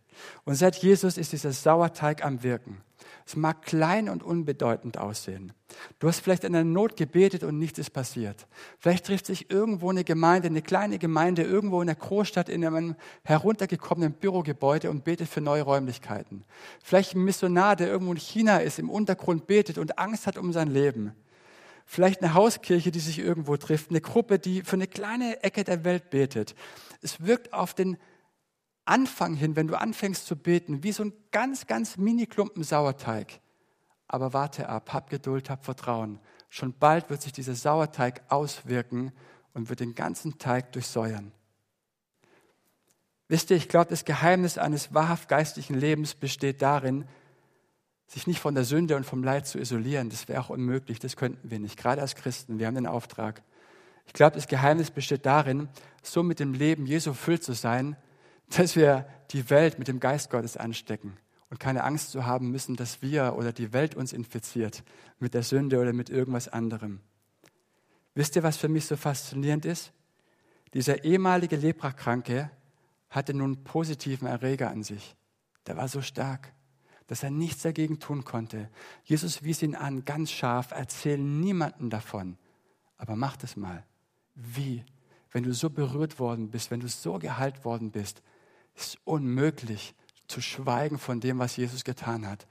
Und 0.45 0.55
seit 0.55 0.77
Jesus 0.77 1.19
ist 1.19 1.33
dieser 1.33 1.53
Sauerteig 1.53 2.25
am 2.25 2.43
Wirken. 2.43 2.81
Es 3.27 3.37
mag 3.37 3.63
klein 3.63 4.09
und 4.09 4.23
unbedeutend 4.23 4.99
aussehen. 4.99 5.53
Du 5.99 6.09
hast 6.09 6.21
vielleicht 6.21 6.45
in 6.45 6.55
einer 6.55 6.65
Not 6.65 6.97
gebetet 6.97 7.45
und 7.45 7.59
nichts 7.59 7.79
ist 7.79 7.91
passiert. 7.91 8.47
Vielleicht 8.79 9.07
trifft 9.07 9.27
sich 9.27 9.51
irgendwo 9.51 9.91
eine 9.91 10.05
Gemeinde, 10.05 10.49
eine 10.49 10.63
kleine 10.63 10.99
Gemeinde, 10.99 11.43
irgendwo 11.43 11.81
in 11.81 11.87
der 11.87 11.97
Großstadt 11.97 12.49
in 12.49 12.65
einem 12.65 12.97
heruntergekommenen 13.25 14.13
Bürogebäude 14.13 14.91
und 14.91 15.05
betet 15.05 15.29
für 15.29 15.41
neue 15.41 15.63
Räumlichkeiten. 15.63 16.45
Vielleicht 16.83 17.15
ein 17.15 17.25
Missionar, 17.25 17.77
der 17.77 17.89
irgendwo 17.89 18.13
in 18.13 18.19
China 18.19 18.59
ist, 18.59 18.79
im 18.79 18.91
Untergrund 18.91 19.47
betet 19.47 19.79
und 19.79 19.99
Angst 19.99 20.27
hat 20.27 20.37
um 20.37 20.53
sein 20.53 20.69
Leben. 20.69 21.13
Vielleicht 21.85 22.23
eine 22.23 22.35
Hauskirche, 22.35 22.91
die 22.91 23.01
sich 23.01 23.19
irgendwo 23.19 23.57
trifft, 23.57 23.91
eine 23.91 24.01
Gruppe, 24.01 24.39
die 24.39 24.63
für 24.63 24.77
eine 24.77 24.87
kleine 24.87 25.43
Ecke 25.43 25.65
der 25.65 25.85
Welt 25.85 26.11
betet. 26.11 26.55
Es 27.03 27.25
wirkt 27.27 27.53
auf 27.53 27.75
den 27.75 27.99
Anfang 28.85 29.35
hin, 29.35 29.57
wenn 29.57 29.69
du 29.69 29.79
anfängst 29.79 30.27
zu 30.27 30.37
beten, 30.37 30.83
wie 30.83 30.93
so 30.93 31.05
ein 31.05 31.13
ganz, 31.31 31.67
ganz 31.67 31.97
mini-Klumpen 31.97 32.65
Sauerteig. 32.65 33.41
Aber 34.09 34.33
warte 34.33 34.69
ab, 34.69 34.93
hab 34.93 35.09
Geduld, 35.09 35.49
hab 35.51 35.65
Vertrauen. 35.65 36.19
Schon 36.49 36.75
bald 36.75 37.09
wird 37.09 37.23
sich 37.23 37.33
dieser 37.33 37.55
Sauerteig 37.55 38.23
auswirken 38.29 39.13
und 39.55 39.69
wird 39.69 39.81
den 39.81 39.95
ganzen 39.95 40.39
Teig 40.39 40.73
durchsäuern. 40.73 41.33
Wisst 43.29 43.51
ihr, 43.51 43.57
ich 43.57 43.69
glaube, 43.69 43.89
das 43.89 44.05
Geheimnis 44.05 44.59
eines 44.59 44.93
wahrhaft 44.93 45.29
geistlichen 45.29 45.75
Lebens 45.75 46.15
besteht 46.15 46.61
darin, 46.61 47.07
sich 48.07 48.27
nicht 48.27 48.41
von 48.41 48.55
der 48.55 48.65
Sünde 48.65 48.97
und 48.97 49.07
vom 49.07 49.25
Leid 49.25 49.47
zu 49.47 49.59
isolieren. 49.59 50.11
Das 50.11 50.29
wäre 50.29 50.41
auch 50.43 50.51
unmöglich, 50.51 50.99
das 50.99 51.17
könnten 51.17 51.51
wir 51.51 51.59
nicht, 51.59 51.79
gerade 51.79 52.03
als 52.03 52.15
Christen. 52.15 52.59
Wir 52.59 52.67
haben 52.67 52.75
den 52.75 52.87
Auftrag. 52.87 53.43
Ich 54.07 54.13
glaube, 54.13 54.37
das 54.37 54.49
Geheimnis 54.49 54.91
besteht 54.91 55.25
darin, 55.25 55.69
so 56.03 56.23
mit 56.23 56.41
dem 56.41 56.53
Leben 56.53 56.85
Jesu 56.85 57.11
erfüllt 57.11 57.43
zu 57.43 57.55
sein, 57.55 57.97
dass 58.57 58.77
wir 58.77 59.07
die 59.31 59.49
Welt 59.51 59.79
mit 59.79 59.89
dem 59.89 60.01
Geist 60.01 60.31
Gottes 60.31 60.57
anstecken 60.57 61.17
und 61.51 61.61
keine 61.61 61.85
Angst 61.85 62.11
zu 62.11 62.27
haben 62.27 62.51
müssen, 62.51 62.77
dass 62.77 63.03
wir 63.03 63.35
oder 63.37 63.53
die 63.53 63.73
Welt 63.73 63.95
uns 63.95 64.13
infiziert 64.13 64.85
mit 65.19 65.35
der 65.35 65.43
Sünde 65.43 65.81
oder 65.81 65.93
mit 65.93 66.11
irgendwas 66.11 66.49
anderem. 66.49 67.01
Wisst 68.15 68.37
ihr, 68.37 68.43
was 68.43 68.57
für 68.57 68.69
mich 68.69 68.87
so 68.87 68.97
faszinierend 68.97 69.65
ist? 69.65 69.93
Dieser 70.75 71.05
ehemalige 71.05 71.57
Leprakranke 71.57 72.51
hatte 73.11 73.35
nun 73.35 73.55
einen 73.55 73.65
positiven 73.65 74.27
Erreger 74.27 74.71
an 74.71 74.83
sich. 74.83 75.15
Der 75.67 75.77
war 75.77 75.89
so 75.89 76.03
stark, 76.03 76.53
dass 77.07 77.23
er 77.23 77.31
nichts 77.31 77.63
dagegen 77.63 78.01
tun 78.01 78.25
konnte. 78.25 78.71
Jesus 79.05 79.43
wies 79.43 79.63
ihn 79.63 79.75
an, 79.75 80.05
ganz 80.05 80.31
scharf, 80.31 80.71
erzähl 80.71 81.19
niemanden 81.19 81.91
davon, 81.91 82.39
aber 82.97 83.17
mach 83.17 83.37
das 83.37 83.57
mal. 83.57 83.85
Wie? 84.35 84.85
Wenn 85.31 85.45
du 85.45 85.53
so 85.53 85.71
berührt 85.71 86.19
worden 86.19 86.51
bist, 86.51 86.71
wenn 86.71 86.81
du 86.81 86.89
so 86.89 87.19
geheilt 87.19 87.65
worden 87.65 87.91
bist, 87.91 88.23
ist 88.75 88.99
unmöglich 89.05 89.95
zu 90.29 90.41
schweigen 90.41 90.99
von 90.99 91.21
dem, 91.21 91.39
was 91.39 91.57
Jesus 91.57 91.85
getan 91.85 92.27
hat. 92.27 92.47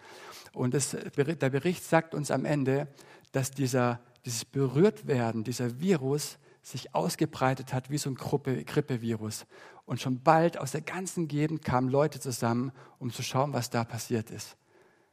Und 0.53 0.73
das, 0.73 0.91
der 0.91 1.49
Bericht 1.49 1.83
sagt 1.83 2.13
uns 2.13 2.31
am 2.31 2.45
Ende, 2.45 2.87
dass 3.31 3.51
dieser, 3.51 4.01
dieses 4.25 4.45
Berührtwerden, 4.45 5.43
dieser 5.43 5.79
Virus 5.79 6.37
sich 6.61 6.93
ausgebreitet 6.93 7.73
hat 7.73 7.89
wie 7.89 7.97
so 7.97 8.09
ein 8.09 8.15
Grippe, 8.15 8.63
Grippevirus. 8.63 9.45
Und 9.85 9.99
schon 9.99 10.21
bald 10.21 10.57
aus 10.57 10.71
der 10.71 10.81
ganzen 10.81 11.27
Gegend 11.27 11.63
kamen 11.63 11.89
Leute 11.89 12.19
zusammen, 12.19 12.71
um 12.99 13.11
zu 13.11 13.23
schauen, 13.23 13.53
was 13.53 13.69
da 13.69 13.83
passiert 13.83 14.29
ist. 14.29 14.57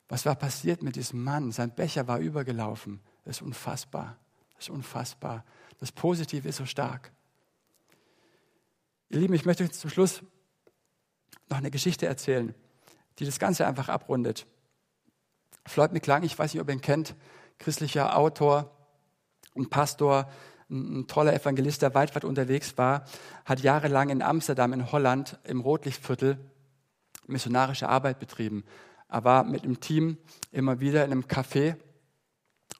Was 0.08 0.26
war 0.26 0.34
passiert 0.34 0.82
mit 0.82 0.96
diesem 0.96 1.22
Mann? 1.22 1.52
Sein 1.52 1.74
Becher 1.74 2.06
war 2.06 2.18
übergelaufen. 2.18 3.00
Das 3.24 3.36
ist 3.36 3.42
unfassbar. 3.42 4.16
Das 4.54 4.64
ist 4.64 4.70
unfassbar. 4.70 5.44
Das 5.80 5.92
Positive 5.92 6.48
ist 6.48 6.56
so 6.56 6.66
stark. 6.66 7.12
Ihr 9.10 9.20
Lieben, 9.20 9.34
ich 9.34 9.46
möchte 9.46 9.70
zum 9.70 9.90
Schluss 9.90 10.22
noch 11.50 11.58
eine 11.58 11.70
Geschichte 11.70 12.06
erzählen, 12.06 12.54
die 13.18 13.24
das 13.24 13.38
Ganze 13.38 13.66
einfach 13.66 13.88
abrundet. 13.88 14.46
Floyd 15.66 15.92
McClang, 15.92 16.22
ich 16.22 16.38
weiß 16.38 16.54
nicht, 16.54 16.60
ob 16.60 16.68
ihr 16.68 16.74
ihn 16.74 16.80
kennt, 16.80 17.14
christlicher 17.58 18.16
Autor 18.16 18.70
und 19.54 19.70
Pastor, 19.70 20.30
ein, 20.70 21.06
toller 21.06 21.34
Evangelist, 21.34 21.82
der 21.82 21.94
weit, 21.94 22.14
weit 22.14 22.24
unterwegs 22.24 22.76
war, 22.76 23.04
hat 23.44 23.60
jahrelang 23.60 24.10
in 24.10 24.22
Amsterdam, 24.22 24.72
in 24.72 24.92
Holland, 24.92 25.38
im 25.44 25.60
Rotlichtviertel 25.60 26.38
missionarische 27.26 27.88
Arbeit 27.88 28.18
betrieben. 28.18 28.64
Er 29.08 29.24
war 29.24 29.44
mit 29.44 29.64
einem 29.64 29.80
Team 29.80 30.18
immer 30.52 30.80
wieder 30.80 31.04
in 31.04 31.12
einem 31.12 31.22
Café 31.22 31.76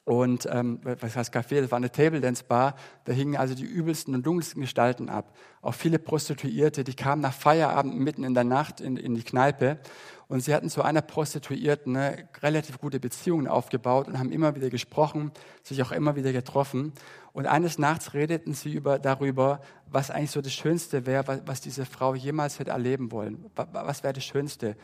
und 0.09 0.49
ähm, 0.51 0.81
was 0.83 1.17
heißt 1.17 1.37
Café? 1.37 1.61
Das 1.61 1.71
war 1.71 1.77
eine 1.77 1.93
Table 1.93 2.23
Dance 2.23 2.43
Bar. 2.43 2.77
Da 3.05 3.13
hingen 3.13 3.37
also 3.37 3.55
die 3.55 3.67
übelsten 3.67 4.15
und 4.15 4.25
dunkelsten 4.25 4.63
Gestalten 4.63 5.11
ab. 5.11 5.37
Auch 5.61 5.75
viele 5.75 5.99
Prostituierte, 5.99 6.83
die 6.83 6.95
kamen 6.95 7.21
nach 7.21 7.35
Feierabend 7.35 7.95
mitten 8.01 8.25
in 8.25 8.33
der 8.33 8.45
Nacht 8.45 8.81
in, 8.81 8.97
in 8.97 9.17
die 9.17 9.23
Kneipe. 9.23 9.79
Und 10.27 10.41
sie 10.41 10.55
hatten 10.55 10.71
zu 10.71 10.81
einer 10.81 11.03
Prostituierten 11.03 11.95
eine 11.95 12.27
relativ 12.41 12.79
gute 12.79 13.01
Beziehungen 13.01 13.49
aufgebaut 13.49 14.09
und 14.09 14.19
haben 14.19 14.33
immer 14.33 14.55
wieder 14.55 14.71
gesprochen, 14.71 15.31
sich 15.63 15.83
auch 15.83 15.93
immer 15.93 16.17
wieder 16.17 16.33
getroffen. 16.33 16.95
Und 17.35 17.45
eines 17.45 17.77
Nachts 17.77 18.15
redeten 18.15 18.55
sie 18.55 18.73
über, 18.73 18.99
darüber, 18.99 19.61
was 19.91 20.11
eigentlich 20.11 20.31
so 20.31 20.41
das 20.41 20.55
Schönste 20.55 21.05
wäre, 21.05 21.29
was, 21.29 21.43
was 21.45 21.61
diese 21.61 21.85
Frau 21.85 22.15
jemals 22.15 22.59
hätte 22.59 22.71
erleben 22.71 23.13
wollen. 23.13 23.45
Was 23.55 24.03
wäre 24.03 24.15
das 24.15 24.25
Schönste? 24.25 24.75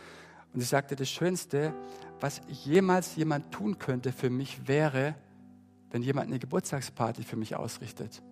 Und 0.52 0.60
sie 0.60 0.66
sagte, 0.66 0.96
das 0.96 1.08
Schönste, 1.08 1.72
was 2.24 2.40
jemals 2.48 3.16
jemand 3.16 3.52
tun 3.52 3.78
könnte 3.78 4.10
für 4.10 4.30
mich, 4.30 4.66
wäre, 4.66 5.14
wenn 5.90 6.00
jemand 6.00 6.28
eine 6.28 6.38
Geburtstagsparty 6.38 7.22
für 7.22 7.36
mich 7.36 7.54
ausrichtet. 7.54 8.22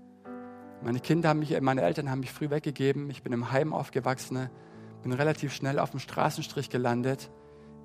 Meine 0.83 0.99
Kinder 0.99 1.29
haben 1.29 1.41
mich, 1.41 1.61
meine 1.61 1.83
Eltern 1.83 2.11
haben 2.11 2.21
mich 2.21 2.33
früh 2.33 2.49
weggegeben. 2.49 3.11
Ich 3.11 3.23
bin 3.23 3.35
im 3.35 3.53
Heim 3.53 3.75
aufgewachsen, 3.75 4.49
bin 5.03 5.13
relativ 5.13 5.53
schnell 5.53 5.79
auf 5.79 5.91
dem 5.91 6.01
Straßenstrich 6.01 6.71
gelandet. 6.71 7.31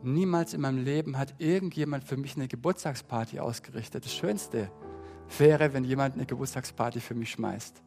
Niemals 0.02 0.54
in 0.54 0.62
meinem 0.62 0.82
Leben 0.82 1.17
hat 1.17 1.36
irgendjemand 1.39 2.06
für 2.06 2.15
mich 2.15 2.38
eine 2.38 2.48
Geburtstagsparty 2.48 3.41
ausgerichtet. 3.41 4.06
Das 4.06 4.15
Schönste 4.15 4.72
wäre, 5.38 5.74
wenn 5.74 5.84
jemand 5.84 6.15
eine 6.15 6.26
Geburtstagsparty 6.26 7.02
für 7.02 7.15
mich 7.15 7.32
schmeißt. 7.32 7.84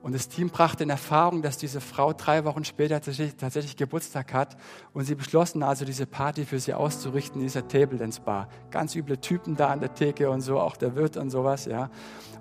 Und 0.00 0.14
das 0.14 0.28
Team 0.28 0.48
brachte 0.48 0.84
in 0.84 0.90
Erfahrung, 0.90 1.42
dass 1.42 1.58
diese 1.58 1.80
Frau 1.80 2.12
drei 2.12 2.44
Wochen 2.44 2.64
später 2.64 3.00
tatsächlich, 3.00 3.34
tatsächlich, 3.34 3.76
Geburtstag 3.76 4.32
hat. 4.32 4.56
Und 4.92 5.04
sie 5.04 5.16
beschlossen 5.16 5.64
also, 5.64 5.84
diese 5.84 6.06
Party 6.06 6.44
für 6.44 6.60
sie 6.60 6.72
auszurichten 6.72 7.40
in 7.40 7.46
dieser 7.46 7.66
Table 7.66 7.98
Dance 7.98 8.20
Bar. 8.20 8.48
Ganz 8.70 8.94
üble 8.94 9.20
Typen 9.20 9.56
da 9.56 9.68
an 9.68 9.80
der 9.80 9.92
Theke 9.94 10.30
und 10.30 10.40
so, 10.40 10.60
auch 10.60 10.76
der 10.76 10.94
Wirt 10.94 11.16
und 11.16 11.30
sowas, 11.30 11.64
ja. 11.64 11.90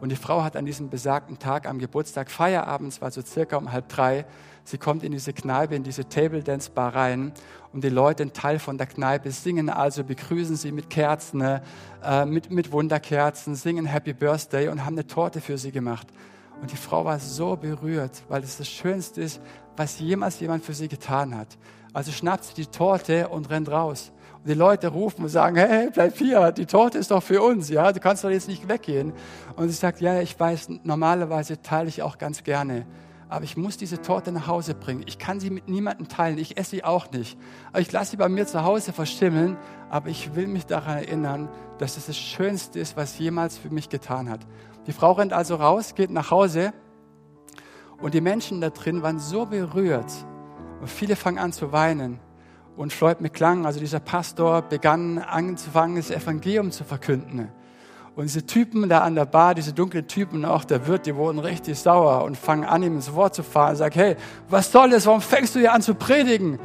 Und 0.01 0.09
die 0.09 0.15
Frau 0.15 0.43
hat 0.43 0.55
an 0.55 0.65
diesem 0.65 0.89
besagten 0.89 1.39
Tag 1.39 1.67
am 1.67 1.79
Geburtstag 1.79 2.29
Feierabend, 2.29 2.93
es 2.93 3.01
war 3.01 3.09
so 3.09 3.21
circa 3.21 3.57
um 3.57 3.71
halb 3.71 3.89
drei, 3.89 4.27
sie 4.63 4.77
kommt 4.77 5.01
in 5.01 5.11
diese 5.11 5.33
Kneipe, 5.33 5.75
in 5.75 5.83
diese 5.83 6.07
Table 6.07 6.43
Dance 6.43 6.69
Bar 6.69 6.93
rein 6.93 7.33
und 7.73 7.83
die 7.83 7.89
Leute, 7.89 8.21
ein 8.21 8.33
Teil 8.33 8.59
von 8.59 8.77
der 8.77 8.85
Kneipe, 8.85 9.31
singen 9.31 9.69
also, 9.69 10.03
begrüßen 10.03 10.55
sie 10.55 10.71
mit 10.71 10.91
Kerzen, 10.91 11.41
äh, 11.41 12.25
mit, 12.25 12.51
mit 12.51 12.71
Wunderkerzen, 12.71 13.55
singen 13.55 13.87
Happy 13.87 14.13
Birthday 14.13 14.67
und 14.67 14.85
haben 14.85 14.93
eine 14.93 15.07
Torte 15.07 15.41
für 15.41 15.57
sie 15.57 15.71
gemacht. 15.71 16.07
Und 16.61 16.71
die 16.71 16.77
Frau 16.77 17.05
war 17.05 17.19
so 17.19 17.55
berührt, 17.55 18.23
weil 18.29 18.43
es 18.43 18.57
das 18.57 18.67
Schönste 18.67 19.21
ist, 19.21 19.41
was 19.75 19.99
jemals 19.99 20.39
jemand 20.39 20.63
für 20.63 20.73
sie 20.73 20.87
getan 20.87 21.35
hat. 21.35 21.57
Also 21.93 22.11
schnappt 22.11 22.45
sie 22.45 22.53
die 22.53 22.65
Torte 22.65 23.29
und 23.29 23.49
rennt 23.49 23.69
raus. 23.69 24.11
Und 24.37 24.49
die 24.49 24.53
Leute 24.53 24.87
rufen 24.87 25.23
und 25.23 25.29
sagen, 25.29 25.55
hey, 25.55 25.89
bleib 25.91 26.17
hier, 26.17 26.51
die 26.51 26.65
Torte 26.65 26.97
ist 26.97 27.11
doch 27.11 27.23
für 27.23 27.41
uns, 27.41 27.69
ja, 27.69 27.91
du 27.91 27.99
kannst 27.99 28.23
doch 28.23 28.29
jetzt 28.29 28.47
nicht 28.47 28.67
weggehen. 28.67 29.13
Und 29.55 29.69
sie 29.69 29.75
sagt, 29.75 30.01
ja, 30.01 30.21
ich 30.21 30.39
weiß, 30.39 30.69
normalerweise 30.83 31.61
teile 31.61 31.89
ich 31.89 32.01
auch 32.01 32.17
ganz 32.17 32.43
gerne. 32.43 32.85
Aber 33.29 33.43
ich 33.43 33.57
muss 33.57 33.75
diese 33.75 34.01
Torte 34.01 34.31
nach 34.31 34.47
Hause 34.47 34.73
bringen. 34.73 35.03
Ich 35.05 35.19
kann 35.19 35.39
sie 35.39 35.49
mit 35.49 35.67
niemandem 35.67 36.07
teilen. 36.07 36.37
Ich 36.37 36.57
esse 36.57 36.71
sie 36.71 36.83
auch 36.83 37.11
nicht. 37.11 37.37
Aber 37.69 37.81
ich 37.81 37.91
lasse 37.91 38.11
sie 38.11 38.17
bei 38.17 38.29
mir 38.29 38.47
zu 38.47 38.63
Hause 38.63 38.93
verschimmeln. 38.93 39.57
Aber 39.89 40.07
ich 40.09 40.35
will 40.35 40.47
mich 40.47 40.65
daran 40.65 40.99
erinnern, 40.99 41.49
dass 41.77 41.97
es 41.97 42.05
das 42.05 42.17
Schönste 42.17 42.79
ist, 42.79 42.95
was 42.95 43.19
jemals 43.19 43.57
für 43.57 43.69
mich 43.69 43.89
getan 43.89 44.29
hat. 44.29 44.39
Die 44.87 44.93
Frau 44.93 45.11
rennt 45.11 45.33
also 45.33 45.55
raus, 45.55 45.95
geht 45.95 46.09
nach 46.09 46.31
Hause 46.31 46.73
und 48.01 48.13
die 48.13 48.21
Menschen 48.21 48.61
da 48.61 48.69
drin 48.69 49.03
waren 49.03 49.19
so 49.19 49.45
berührt 49.45 50.11
und 50.79 50.89
viele 50.89 51.15
fangen 51.15 51.37
an 51.37 51.51
zu 51.51 51.71
weinen. 51.71 52.19
Und 52.77 52.93
Floyd 52.93 53.21
McClung, 53.21 53.65
also 53.65 53.79
dieser 53.79 53.99
Pastor, 53.99 54.61
begann 54.61 55.17
anzufangen, 55.17 55.95
das 55.95 56.11
Evangelium 56.11 56.71
zu 56.71 56.83
verkünden. 56.83 57.49
Und 58.15 58.23
diese 58.23 58.45
Typen 58.45 58.87
da 58.87 58.99
an 59.01 59.15
der 59.15 59.25
Bar, 59.25 59.55
diese 59.55 59.73
dunklen 59.73 60.07
Typen, 60.07 60.45
auch 60.45 60.63
der 60.63 60.87
Wirt, 60.87 61.05
die 61.05 61.15
wurden 61.15 61.39
richtig 61.39 61.77
sauer 61.77 62.23
und 62.23 62.37
fangen 62.37 62.65
an, 62.65 62.83
ihm 62.83 62.95
ins 62.95 63.13
Wort 63.13 63.35
zu 63.35 63.43
fahren. 63.43 63.75
Sagen, 63.75 63.95
hey, 63.95 64.15
was 64.47 64.71
soll 64.71 64.91
das? 64.91 65.05
Warum 65.05 65.21
fängst 65.21 65.55
du 65.55 65.59
hier 65.59 65.73
an 65.73 65.81
zu 65.81 65.95
predigen? 65.95 66.59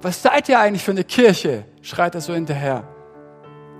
Was 0.00 0.22
seid 0.22 0.48
ihr 0.48 0.58
eigentlich 0.58 0.82
für 0.82 0.90
eine 0.90 1.04
Kirche? 1.04 1.66
Schreit 1.82 2.14
er 2.14 2.20
so 2.22 2.34
hinterher. 2.34 2.84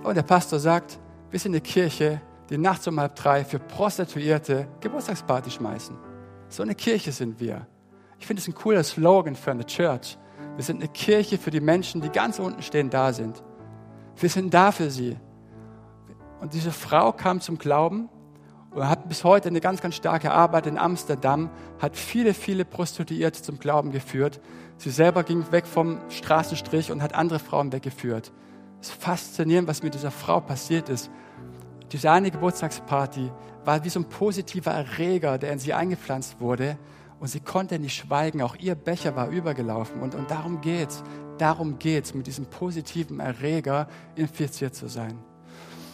Und 0.03 0.15
der 0.15 0.23
Pastor 0.23 0.59
sagt, 0.59 0.99
wir 1.29 1.39
sind 1.39 1.51
eine 1.51 1.61
Kirche, 1.61 2.21
die 2.49 2.57
nachts 2.57 2.87
um 2.87 2.99
halb 2.99 3.15
drei 3.15 3.45
für 3.45 3.59
Prostituierte 3.59 4.67
Geburtstagsparty 4.81 5.51
schmeißen. 5.51 5.95
So 6.49 6.63
eine 6.63 6.75
Kirche 6.75 7.11
sind 7.11 7.39
wir. 7.39 7.67
Ich 8.19 8.25
finde 8.25 8.41
es 8.41 8.47
ein 8.47 8.55
cooler 8.55 8.83
Slogan 8.83 9.35
für 9.35 9.51
eine 9.51 9.65
Church. 9.65 10.17
Wir 10.55 10.63
sind 10.63 10.77
eine 10.77 10.89
Kirche 10.89 11.37
für 11.37 11.51
die 11.51 11.61
Menschen, 11.61 12.01
die 12.01 12.09
ganz 12.09 12.39
unten 12.39 12.61
stehen, 12.61 12.89
da 12.89 13.13
sind. 13.13 13.43
Wir 14.17 14.29
sind 14.29 14.53
da 14.53 14.71
für 14.71 14.89
sie. 14.89 15.15
Und 16.41 16.53
diese 16.53 16.71
Frau 16.71 17.11
kam 17.11 17.39
zum 17.39 17.57
Glauben 17.57 18.09
und 18.71 18.87
hat 18.87 19.07
bis 19.07 19.23
heute 19.23 19.49
eine 19.49 19.61
ganz, 19.61 19.81
ganz 19.81 19.95
starke 19.95 20.31
Arbeit 20.31 20.67
in 20.67 20.77
Amsterdam, 20.77 21.49
hat 21.79 21.95
viele, 21.95 22.33
viele 22.33 22.65
Prostituierte 22.65 23.41
zum 23.41 23.59
Glauben 23.59 23.91
geführt. 23.91 24.41
Sie 24.77 24.89
selber 24.89 25.23
ging 25.23 25.51
weg 25.51 25.65
vom 25.65 25.99
Straßenstrich 26.09 26.91
und 26.91 27.01
hat 27.01 27.13
andere 27.13 27.39
Frauen 27.39 27.71
weggeführt. 27.71 28.31
Es 28.81 28.89
ist 28.89 29.01
faszinierend, 29.01 29.67
was 29.67 29.83
mit 29.83 29.93
dieser 29.93 30.11
Frau 30.11 30.39
passiert 30.39 30.89
ist. 30.89 31.11
Diese 31.91 32.11
eine 32.11 32.29
Geburtstagsparty 32.29 33.31
war 33.65 33.83
wie 33.83 33.89
so 33.89 33.99
ein 33.99 34.09
positiver 34.09 34.71
Erreger, 34.71 35.37
der 35.37 35.51
in 35.51 35.59
sie 35.59 35.73
eingepflanzt 35.73 36.39
wurde. 36.39 36.77
Und 37.19 37.27
sie 37.27 37.39
konnte 37.39 37.79
nicht 37.79 37.95
schweigen. 37.95 38.41
Auch 38.41 38.55
ihr 38.55 38.75
Becher 38.75 39.15
war 39.15 39.29
übergelaufen. 39.29 40.01
Und, 40.01 40.15
und 40.15 40.29
darum 40.31 40.61
geht's. 40.61 41.03
Darum 41.37 41.79
geht's, 41.79 42.13
mit 42.13 42.27
diesem 42.27 42.45
positiven 42.45 43.19
Erreger 43.19 43.87
infiziert 44.15 44.75
zu 44.75 44.87
sein. 44.87 45.17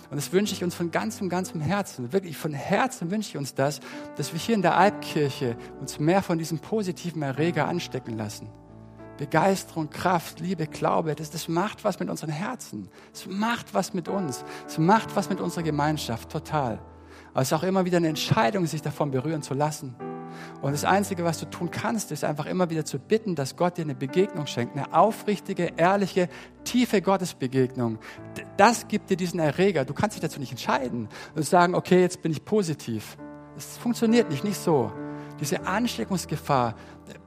Und 0.10 0.18
das 0.18 0.32
wünsche 0.32 0.54
ich 0.54 0.64
uns 0.64 0.76
von 0.76 0.92
ganzem, 0.92 1.30
ganzem 1.30 1.62
Herzen. 1.62 2.14
Wirklich 2.14 2.38
von 2.38 2.54
Herzen 2.54 3.10
wünsche 3.10 3.30
ich 3.30 3.38
uns 3.38 3.54
das, 3.56 3.80
dass 4.18 4.34
wir 4.34 4.40
hier 4.40 4.56
in 4.56 4.62
der 4.62 4.78
Albkirche 4.78 5.58
uns 5.80 6.00
mehr 6.00 6.22
von 6.22 6.38
diesem 6.38 6.60
positiven 6.60 7.22
Erreger 7.22 7.68
anstecken 7.68 8.18
lassen. 8.18 8.50
Begeisterung, 9.18 9.90
Kraft, 9.90 10.40
Liebe, 10.40 10.68
Glaube, 10.68 11.16
das, 11.16 11.30
das 11.30 11.48
macht 11.48 11.84
was 11.84 12.00
mit 12.00 12.10
unseren 12.10 12.32
Herzen. 12.32 12.90
Es 13.14 13.26
macht 13.28 13.74
was 13.74 13.94
mit 13.94 14.08
uns. 14.08 14.44
Es 14.68 14.78
macht 14.78 15.16
was 15.16 15.30
mit 15.30 15.40
unserer 15.40 15.64
Gemeinschaft, 15.64 16.30
total. 16.32 16.80
Aber 17.32 17.42
es 17.42 17.50
ist 17.50 17.54
auch 17.54 17.64
immer 17.64 17.86
wieder 17.86 17.98
eine 17.98 18.10
Entscheidung, 18.10 18.66
sich 18.66 18.82
davon 18.82 19.12
berühren 19.12 19.42
zu 19.42 19.54
lassen. 19.54 19.96
Und 20.62 20.72
das 20.72 20.84
Einzige, 20.84 21.24
was 21.24 21.40
du 21.40 21.46
tun 21.46 21.72
kannst, 21.72 22.12
ist 22.12 22.24
einfach 22.24 22.46
immer 22.46 22.70
wieder 22.70 22.86
zu 22.86 23.00
bitten, 23.00 23.36
dass 23.36 23.56
Gott 23.56 23.78
dir 23.78 23.84
eine 23.84 23.96
Begegnung 23.96 24.48
schenkt, 24.48 24.76
eine 24.76 24.94
aufrichtige, 24.94 25.74
ehrliche, 25.78 26.30
tiefe 26.64 27.02
Gottesbegegnung. 27.02 28.00
Das 28.58 28.88
gibt 28.88 29.10
dir 29.10 29.18
diesen 29.18 29.40
Erreger. 29.40 29.86
Du 29.86 29.94
kannst 29.94 30.16
dich 30.16 30.22
dazu 30.22 30.40
nicht 30.40 30.52
entscheiden 30.52 31.08
und 31.36 31.46
sagen, 31.46 31.76
okay, 31.76 32.02
jetzt 32.02 32.22
bin 32.22 32.32
ich 32.32 32.44
positiv. 32.44 33.18
Das 33.56 33.78
funktioniert 33.78 34.30
nicht, 34.30 34.44
nicht 34.44 34.60
so. 34.60 34.92
Diese 35.40 35.68
Ansteckungsgefahr, 35.68 36.76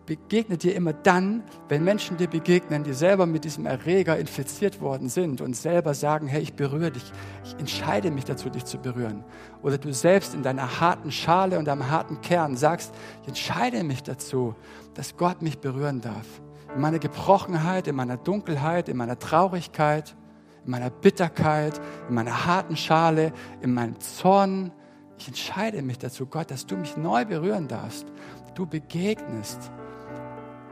begegnet 0.07 0.63
dir 0.63 0.75
immer 0.75 0.95
dann, 0.95 1.45
wenn 1.69 1.85
Menschen 1.85 2.17
dir 2.17 2.29
begegnen, 2.29 2.83
die 2.83 2.95
selber 2.95 3.27
mit 3.27 3.45
diesem 3.45 3.67
Erreger 3.67 4.19
infiziert 4.19 4.81
worden 4.81 5.09
sind 5.11 5.41
und 5.43 5.55
selber 5.55 5.93
sagen, 5.93 6.27
hey, 6.27 6.41
ich 6.41 6.55
berühre 6.55 6.91
dich, 6.91 7.13
ich 7.45 7.55
entscheide 7.59 8.11
mich 8.11 8.25
dazu, 8.25 8.49
dich 8.49 8.65
zu 8.65 8.79
berühren. 8.79 9.23
Oder 9.63 9.77
du 9.77 9.93
selbst 9.93 10.35
in 10.35 10.43
deiner 10.43 10.81
harten 10.81 11.13
Schale 11.13 11.59
und 11.59 11.67
deinem 11.67 11.91
harten 11.91 12.23
Kern 12.23 12.57
sagst, 12.57 12.95
ich 13.23 13.29
entscheide 13.29 13.85
mich 13.85 14.03
dazu, 14.03 14.55
dass 14.95 15.17
Gott 15.17 15.43
mich 15.43 15.59
berühren 15.59 16.01
darf. 16.01 16.27
In 16.75 16.81
meiner 16.81 16.99
Gebrochenheit, 16.99 17.87
in 17.87 17.95
meiner 17.95 18.17
Dunkelheit, 18.17 18.89
in 18.89 18.97
meiner 18.97 19.19
Traurigkeit, 19.19 20.17
in 20.65 20.71
meiner 20.71 20.91
Bitterkeit, 20.91 21.79
in 22.09 22.15
meiner 22.15 22.47
harten 22.47 22.77
Schale, 22.77 23.33
in 23.61 23.75
meinem 23.75 24.01
Zorn. 24.01 24.73
Ich 25.19 25.29
entscheide 25.29 25.83
mich 25.83 25.99
dazu, 25.99 26.27
Gott, 26.27 26.51
dass 26.51 26.67
du 26.67 26.77
mich 26.77 26.97
neu 26.97 27.25
berühren 27.25 27.69
darfst. 27.69 28.07
Du 28.55 28.67
begegnest 28.67 29.71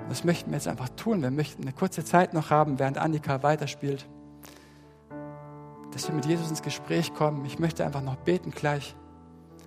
das 0.09 0.25
möchten 0.25 0.51
wir 0.51 0.57
jetzt 0.57 0.69
einfach 0.69 0.89
tun. 0.91 1.23
Wir 1.23 1.31
möchten 1.31 1.63
eine 1.63 1.73
kurze 1.73 2.05
Zeit 2.05 2.33
noch 2.33 2.51
haben, 2.51 2.79
während 2.79 2.99
Annika 2.99 3.43
weiterspielt, 3.43 4.09
dass 5.93 6.09
wir 6.09 6.15
mit 6.15 6.27
Jesus 6.27 6.49
ins 6.49 6.63
Gespräch 6.63 7.13
kommen. 7.15 7.45
Ich 7.45 7.59
möchte 7.59 7.85
einfach 7.85 8.03
noch 8.03 8.17
beten 8.17 8.51
gleich. 8.51 8.95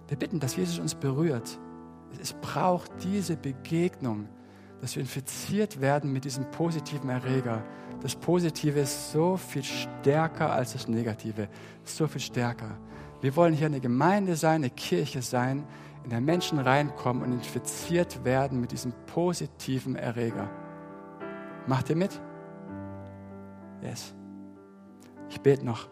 Wir 0.08 0.18
bitten, 0.18 0.40
dass 0.40 0.56
Jesus 0.56 0.80
uns 0.80 0.96
berührt. 0.96 1.60
Es 2.22 2.34
braucht 2.34 2.92
diese 3.04 3.36
Begegnung, 3.36 4.28
dass 4.82 4.96
wir 4.96 5.02
infiziert 5.02 5.82
werden 5.82 6.12
mit 6.12 6.26
diesem 6.26 6.50
positiven 6.52 7.10
Erreger. 7.10 7.64
Das 8.02 8.16
Positive 8.16 8.80
ist 8.80 9.12
so 9.12 9.36
viel 9.36 9.64
stärker 9.64 10.52
als 10.52 10.74
das 10.74 10.88
Negative, 10.88 11.50
so 11.84 12.08
viel 12.08 12.22
stärker. 12.22 12.78
Wir 13.22 13.36
wollen 13.36 13.54
hier 13.54 13.68
eine 13.68 13.80
Gemeinde 13.80 14.36
sein, 14.36 14.62
eine 14.62 14.70
Kirche 14.70 15.22
sein, 15.22 15.66
in 16.04 16.10
der 16.10 16.22
Menschen 16.22 16.60
reinkommen 16.60 17.24
und 17.24 17.34
infiziert 17.34 18.24
werden 18.24 18.62
mit 18.62 18.72
diesem 18.72 18.94
positiven 19.08 19.96
Erreger. 19.96 20.50
Macht 21.68 21.90
ihr 21.90 21.96
mit? 21.96 22.20
Yes. 23.82 24.14
Ich 25.30 25.42
bete 25.42 25.66
noch. 25.66 25.88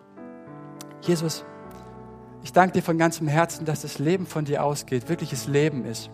Jesus, 1.02 1.46
ich 2.44 2.54
danke 2.54 2.74
dir 2.74 2.82
von 2.82 2.98
ganzem 2.98 3.28
Herzen, 3.28 3.66
dass 3.66 3.82
das 3.82 4.00
Leben 4.00 4.26
von 4.26 4.46
dir 4.46 4.64
ausgeht, 4.64 5.10
wirkliches 5.10 5.48
Leben 5.48 5.86
ist. 5.86 6.10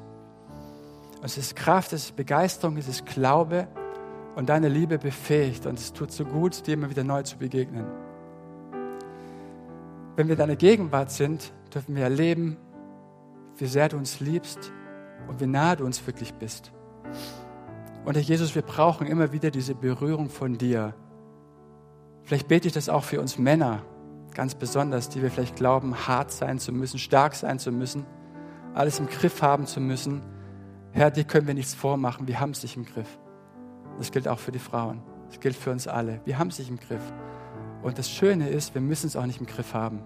Es 1.21 1.38
ist 1.38 1.56
Kraft, 1.56 1.93
es 1.93 2.06
ist 2.06 2.15
Begeisterung, 2.15 2.76
es 2.76 2.88
ist 2.88 3.06
Glaube 3.06 3.67
und 4.36 4.49
deine 4.49 4.67
Liebe 4.67 4.97
befähigt. 4.97 5.65
Und 5.65 5.80
es 5.80 5.93
tut 5.93 6.12
so 6.12 6.26
gut, 6.26 6.67
dir 6.67 6.73
immer 6.73 6.89
wieder 6.89 7.04
neu 7.04 7.23
zu 7.23 7.38
begegnen. 7.38 7.86
Wenn 10.15 10.28
wir 10.28 10.36
deine 10.36 10.56
Gegenwart 10.56 11.12
sind, 11.12 11.54
dürfen 11.73 11.95
wir 11.95 12.04
erleben, 12.04 12.58
wie 13.58 13.65
sehr 13.65 13.89
du 13.89 13.97
uns 13.97 14.19
liebst 14.19 14.71
und 15.28 15.39
wie 15.39 15.47
nahe 15.47 15.78
du 15.78 15.86
uns 15.86 16.06
wirklich 16.06 16.34
bist. 16.36 16.71
Und 18.06 18.15
Herr 18.15 18.21
Jesus, 18.21 18.54
wir 18.54 18.62
brauchen 18.62 19.08
immer 19.08 19.32
wieder 19.32 19.49
diese 19.49 19.73
Berührung 19.76 20.30
von 20.30 20.58
dir. 20.58 20.93
Vielleicht 22.24 22.47
bete 22.47 22.68
ich 22.68 22.74
das 22.74 22.89
auch 22.89 23.03
für 23.03 23.22
uns 23.22 23.38
Männer 23.38 23.82
ganz 24.34 24.55
besonders, 24.55 25.09
die 25.09 25.22
wir 25.22 25.32
vielleicht 25.32 25.55
glauben, 25.55 26.07
hart 26.07 26.32
sein 26.32 26.59
zu 26.59 26.72
müssen, 26.72 26.99
stark 26.99 27.36
sein 27.36 27.59
zu 27.59 27.72
müssen, 27.72 28.05
alles 28.74 28.99
im 28.99 29.07
Griff 29.07 29.41
haben 29.41 29.66
zu 29.66 29.80
müssen. 29.80 30.22
Herr, 30.91 31.11
dir 31.11 31.24
können 31.24 31.47
wir 31.47 31.53
nichts 31.53 31.74
vormachen, 31.74 32.28
wir 32.28 32.39
haben 32.39 32.51
es 32.51 32.64
nicht 32.64 32.76
im 32.76 32.86
Griff. 32.86 33.20
Das 33.97 34.11
gilt 34.11 34.28
auch 34.28 34.39
für 34.39 34.51
die 34.51 34.59
Frauen, 34.59 35.01
das 35.30 35.39
gilt 35.39 35.55
für 35.55 35.72
uns 35.72 35.88
alle. 35.88 36.20
Wir 36.26 36.39
haben 36.39 36.47
es 36.47 36.59
nicht 36.59 36.70
im 36.70 36.80
Griff. 36.80 37.14
Und 37.84 37.97
das 37.97 38.09
Schöne 38.09 38.47
ist, 38.47 38.73
wir 38.73 38.81
müssen 38.81 39.07
es 39.07 39.15
auch 39.15 39.25
nicht 39.25 39.41
im 39.41 39.45
Griff 39.45 39.73
haben, 39.73 40.01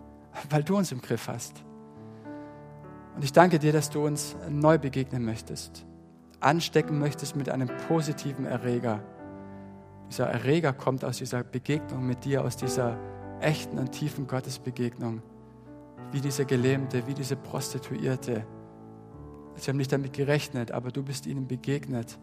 weil 0.50 0.62
du 0.62 0.76
uns 0.76 0.92
im 0.92 1.00
Griff 1.00 1.28
hast. 1.28 1.64
Und 3.16 3.24
ich 3.24 3.32
danke 3.32 3.58
dir, 3.58 3.72
dass 3.72 3.90
du 3.90 4.06
uns 4.06 4.36
neu 4.48 4.78
begegnen 4.78 5.24
möchtest, 5.24 5.84
anstecken 6.40 6.98
möchtest 6.98 7.36
mit 7.36 7.48
einem 7.48 7.68
positiven 7.88 8.44
Erreger. 8.44 9.02
Dieser 10.10 10.26
Erreger 10.26 10.72
kommt 10.72 11.04
aus 11.04 11.18
dieser 11.18 11.42
Begegnung 11.42 12.06
mit 12.06 12.24
dir, 12.24 12.44
aus 12.44 12.56
dieser 12.56 12.98
echten 13.40 13.78
und 13.78 13.92
tiefen 13.92 14.26
Gottesbegegnung, 14.26 15.22
wie 16.10 16.20
diese 16.20 16.44
Gelähmte, 16.44 17.06
wie 17.06 17.14
diese 17.14 17.36
Prostituierte. 17.36 18.46
Sie 19.56 19.70
haben 19.70 19.78
nicht 19.78 19.92
damit 19.92 20.12
gerechnet, 20.12 20.70
aber 20.70 20.90
du 20.90 21.02
bist 21.02 21.26
ihnen 21.26 21.46
begegnet. 21.46 22.18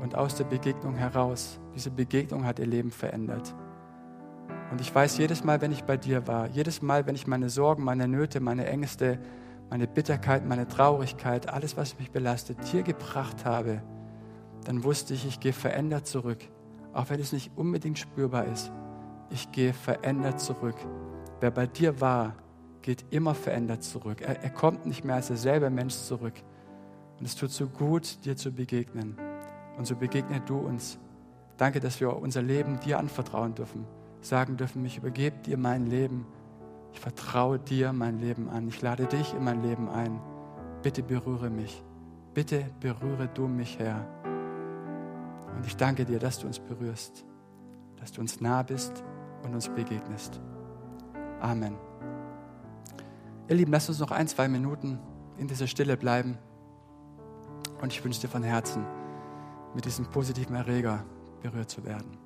Und 0.00 0.16
aus 0.16 0.34
der 0.34 0.44
Begegnung 0.44 0.96
heraus, 0.96 1.60
diese 1.74 1.90
Begegnung 1.90 2.44
hat 2.44 2.58
ihr 2.58 2.66
Leben 2.66 2.90
verändert. 2.90 3.54
Und 4.72 4.80
ich 4.80 4.94
weiß 4.94 5.18
jedes 5.18 5.44
Mal, 5.44 5.60
wenn 5.60 5.70
ich 5.70 5.84
bei 5.84 5.98
dir 5.98 6.26
war, 6.26 6.48
jedes 6.48 6.80
Mal, 6.80 7.04
wenn 7.06 7.14
ich 7.14 7.26
meine 7.26 7.50
Sorgen, 7.50 7.84
meine 7.84 8.08
Nöte, 8.08 8.40
meine 8.40 8.66
Ängste, 8.66 9.18
meine 9.68 9.86
Bitterkeit, 9.86 10.46
meine 10.46 10.66
Traurigkeit, 10.66 11.50
alles, 11.50 11.76
was 11.76 11.98
mich 11.98 12.10
belastet, 12.10 12.56
hier 12.64 12.82
gebracht 12.82 13.44
habe, 13.44 13.82
dann 14.64 14.82
wusste 14.82 15.12
ich, 15.12 15.26
ich 15.26 15.40
gehe 15.40 15.52
verändert 15.52 16.06
zurück. 16.06 16.38
Auch 16.94 17.10
wenn 17.10 17.20
es 17.20 17.34
nicht 17.34 17.52
unbedingt 17.54 17.98
spürbar 17.98 18.46
ist. 18.46 18.72
Ich 19.28 19.52
gehe 19.52 19.74
verändert 19.74 20.40
zurück. 20.40 20.76
Wer 21.40 21.50
bei 21.50 21.66
dir 21.66 22.00
war, 22.00 22.36
geht 22.80 23.04
immer 23.10 23.34
verändert 23.34 23.82
zurück. 23.82 24.22
Er, 24.22 24.42
er 24.42 24.50
kommt 24.50 24.86
nicht 24.86 25.04
mehr 25.04 25.16
als 25.16 25.26
derselbe 25.26 25.68
Mensch 25.68 25.96
zurück. 25.96 26.34
Und 27.18 27.26
es 27.26 27.36
tut 27.36 27.50
so 27.50 27.66
gut, 27.66 28.24
dir 28.24 28.38
zu 28.38 28.50
begegnen. 28.52 29.18
Und 29.76 29.86
so 29.86 29.96
begegnet 29.96 30.48
du 30.48 30.56
uns. 30.56 30.98
Danke, 31.58 31.78
dass 31.78 32.00
wir 32.00 32.16
unser 32.16 32.40
Leben 32.40 32.80
dir 32.80 32.98
anvertrauen 32.98 33.54
dürfen. 33.54 33.84
Sagen 34.22 34.56
dürfen, 34.56 34.84
ich 34.86 34.98
übergebe 34.98 35.36
dir 35.38 35.58
mein 35.58 35.86
Leben. 35.86 36.26
Ich 36.92 37.00
vertraue 37.00 37.58
dir 37.58 37.92
mein 37.92 38.20
Leben 38.20 38.48
an. 38.48 38.68
Ich 38.68 38.80
lade 38.80 39.06
dich 39.06 39.34
in 39.34 39.44
mein 39.44 39.62
Leben 39.62 39.88
ein. 39.88 40.20
Bitte 40.82 41.02
berühre 41.02 41.50
mich. 41.50 41.82
Bitte 42.32 42.64
berühre 42.80 43.28
du 43.28 43.48
mich, 43.48 43.78
Herr. 43.78 44.06
Und 45.56 45.66
ich 45.66 45.76
danke 45.76 46.04
dir, 46.04 46.18
dass 46.18 46.38
du 46.38 46.46
uns 46.46 46.58
berührst, 46.58 47.24
dass 48.00 48.12
du 48.12 48.20
uns 48.20 48.40
nah 48.40 48.62
bist 48.62 49.02
und 49.42 49.54
uns 49.54 49.68
begegnest. 49.68 50.40
Amen. 51.40 51.76
Ihr 53.48 53.56
Lieben, 53.56 53.72
lasst 53.72 53.88
uns 53.88 53.98
noch 53.98 54.12
ein, 54.12 54.28
zwei 54.28 54.48
Minuten 54.48 54.98
in 55.36 55.48
dieser 55.48 55.66
Stille 55.66 55.96
bleiben. 55.96 56.38
Und 57.82 57.92
ich 57.92 58.04
wünsche 58.04 58.20
dir 58.20 58.28
von 58.28 58.44
Herzen, 58.44 58.86
mit 59.74 59.84
diesem 59.84 60.06
positiven 60.06 60.54
Erreger 60.54 61.04
berührt 61.42 61.68
zu 61.68 61.84
werden. 61.84 62.21